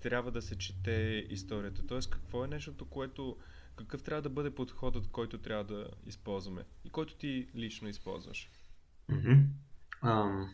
[0.00, 1.86] трябва да се чете историята?
[1.86, 3.36] Тоест, какво е нещото, което
[3.76, 8.50] какъв трябва да бъде подходът, който трябва да използваме и който ти лично използваш?
[9.10, 9.44] Mm-hmm.
[10.04, 10.48] Um,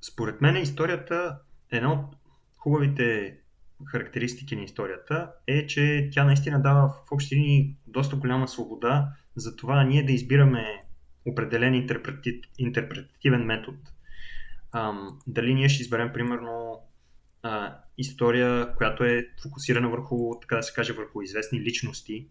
[0.00, 1.38] според мен историята,
[1.70, 2.16] една от
[2.56, 3.38] хубавите
[3.84, 9.56] характеристики на историята е, че тя наистина дава в общи линии доста голяма свобода за
[9.56, 10.84] това ние да избираме
[11.26, 12.40] определен интерпрети...
[12.58, 13.78] интерпретативен метод.
[14.74, 16.80] Um, дали ние ще изберем примерно
[17.42, 22.28] а, история, която е фокусирана върху, така да се каже, върху известни личности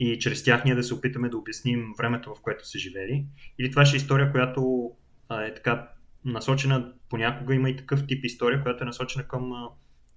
[0.00, 3.26] и чрез тях ние да се опитаме да обясним времето, в което са живели.
[3.58, 4.90] Или това ще е история, която
[5.28, 5.88] а, е така
[6.24, 9.68] насочена, понякога има и такъв тип история, която е насочена към, а,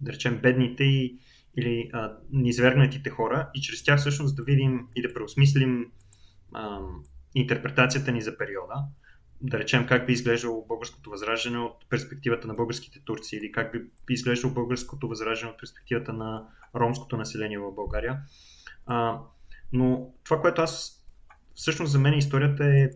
[0.02, 1.18] да речем, бедните и,
[1.58, 5.92] или а, низвергнатите хора и чрез тях всъщност да видим и да преосмислим
[7.36, 8.86] интерпретацията ни за периода
[9.44, 13.80] да речем как би изглеждало българското възраждане от перспективата на българските турци или как би
[14.10, 18.20] изглеждало българското възраждане от перспективата на ромското население в България.
[18.86, 19.20] А,
[19.74, 21.04] но това, което аз
[21.56, 22.90] всъщност за мен историята е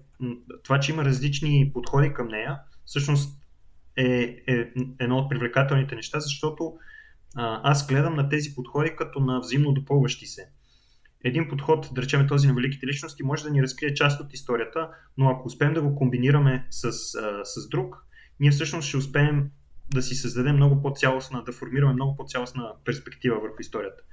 [0.64, 3.42] това, че има различни подходи към нея, всъщност
[3.98, 6.74] е, е едно от привлекателните неща, защото
[7.36, 10.50] а, аз гледам на тези подходи като на взаимно допълващи се
[11.24, 14.90] един подход, да речем този на великите личности, може да ни разкрие част от историята,
[15.18, 16.92] но ако успеем да го комбинираме с,
[17.44, 18.06] с друг,
[18.40, 19.52] ние всъщност ще успеем
[19.94, 24.04] да си създадем много по-цялостна, да формираме много по-цялостна перспектива върху историята.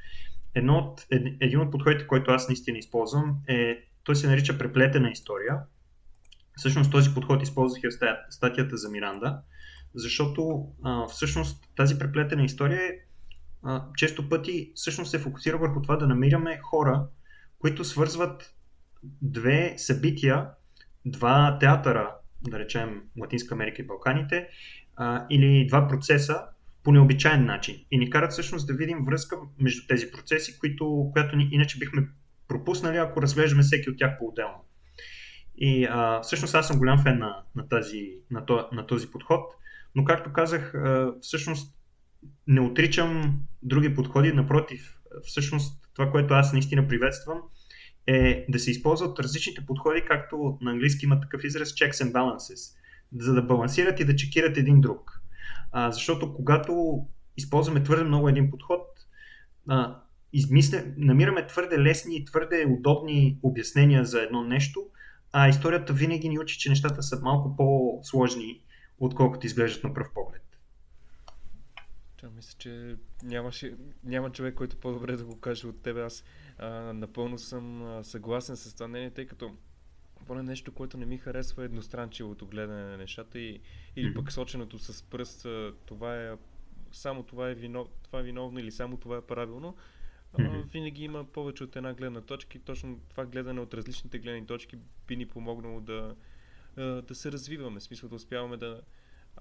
[0.54, 5.10] Едно от, ед, един от подходите, който аз наистина използвам, е, той се нарича преплетена
[5.10, 5.58] история.
[6.56, 9.40] Всъщност този подход използвах и в статията за Миранда,
[9.94, 12.98] защото а, всъщност тази преплетена история е
[13.96, 17.06] често пъти всъщност се фокусира върху това да намираме хора,
[17.58, 18.54] които свързват
[19.22, 20.48] две събития,
[21.06, 22.14] два театъра,
[22.48, 24.48] да речем Латинска Америка и Балканите,
[24.96, 26.42] а, или два процеса
[26.82, 27.84] по необичайен начин.
[27.90, 32.08] И ни карат всъщност да видим връзка между тези процеси, които, която ни, иначе бихме
[32.48, 34.64] пропуснали, ако разглеждаме всеки от тях по-отделно.
[35.56, 39.54] И а, всъщност аз съм голям фен на, на, тази, на, то, на този подход,
[39.94, 41.74] но както казах, а, всъщност
[42.46, 47.38] не отричам други подходи, напротив, всъщност това, което аз наистина приветствам,
[48.06, 52.76] е да се използват различните подходи, както на английски има такъв израз checks and balances,
[53.16, 55.22] за да балансират и да чекират един друг.
[55.72, 57.04] А, защото когато
[57.36, 58.80] използваме твърде много един подход,
[59.68, 60.00] а,
[60.32, 64.82] измисля, намираме твърде лесни и твърде удобни обяснения за едно нещо,
[65.32, 68.60] а историята винаги ни учи, че нещата са малко по-сложни,
[68.98, 70.43] отколкото изглеждат на пръв поглед.
[72.24, 76.02] Да, мисля, че нямаше, няма човек, който по-добре да го каже от тебе.
[76.02, 76.24] Аз
[76.58, 79.56] а, напълно съм а, съгласен с това мнение, тъй като
[80.26, 83.60] поне нещо, което не ми харесва е едностранчивото гледане на нещата и,
[83.96, 85.46] или пък соченото с пръст,
[85.86, 86.36] това е
[86.92, 89.76] само това е, вино, това е виновно или само това е правилно.
[90.38, 94.46] А, винаги има повече от една гледна точка и точно това гледане от различните гледни
[94.46, 96.16] точки би ни помогнало да,
[96.76, 98.80] да се развиваме, в смисъл да успяваме да,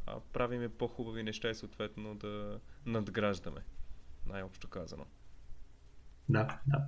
[0.06, 3.62] а, правиме по-хубави неща и съответно да надграждаме.
[4.26, 5.06] Най-общо казано.
[6.30, 6.88] Да, да.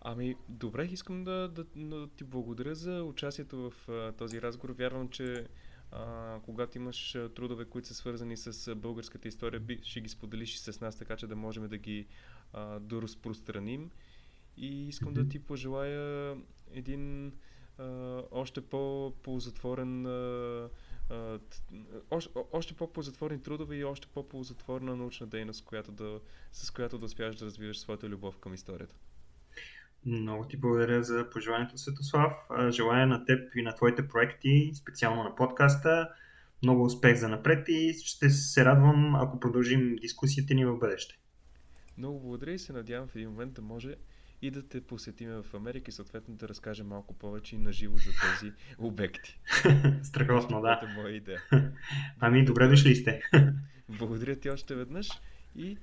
[0.00, 4.74] Ами, добре, искам да, да, да ти благодаря за участието в а, този разговор.
[4.74, 5.46] Вярвам, че
[5.92, 10.58] а, когато имаш трудове, които са свързани с българската история, би, ще ги споделиш и
[10.58, 12.06] с нас, така че да можем да ги
[12.52, 13.90] а, доразпространим.
[14.56, 15.22] И искам mm-hmm.
[15.22, 16.36] да ти пожелая
[16.72, 17.32] един
[17.78, 18.60] а, още
[20.06, 20.68] а,
[22.10, 26.20] още, още по-ползатворни трудове и още по-ползатворна научна дейност, която да,
[26.52, 28.94] с която да успяваш да развиваш своята любов към историята.
[30.06, 32.32] Много ти благодаря за пожеланието, Светослав.
[32.70, 36.08] Желая на теб и на твоите проекти, специално на подкаста.
[36.62, 41.18] Много успех за напред и ще се радвам, ако продължим дискусията ни в бъдеще.
[41.98, 43.94] Много благодаря и се надявам в един момент да може
[44.44, 47.96] и да те посетим в Америка и съответно да разкажем малко повече и на живо
[47.96, 49.40] за тези обекти.
[50.02, 50.78] Страхотно, да.
[50.80, 51.42] Това е моя идея.
[52.20, 53.22] Ами, добре дошли сте.
[53.88, 55.08] Благодаря ти още веднъж
[55.56, 55.78] и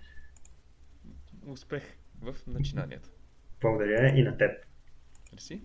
[1.45, 1.83] успех
[2.21, 3.09] в начинанието.
[3.61, 4.51] Благодаря и на теб.
[5.31, 5.61] Мерси.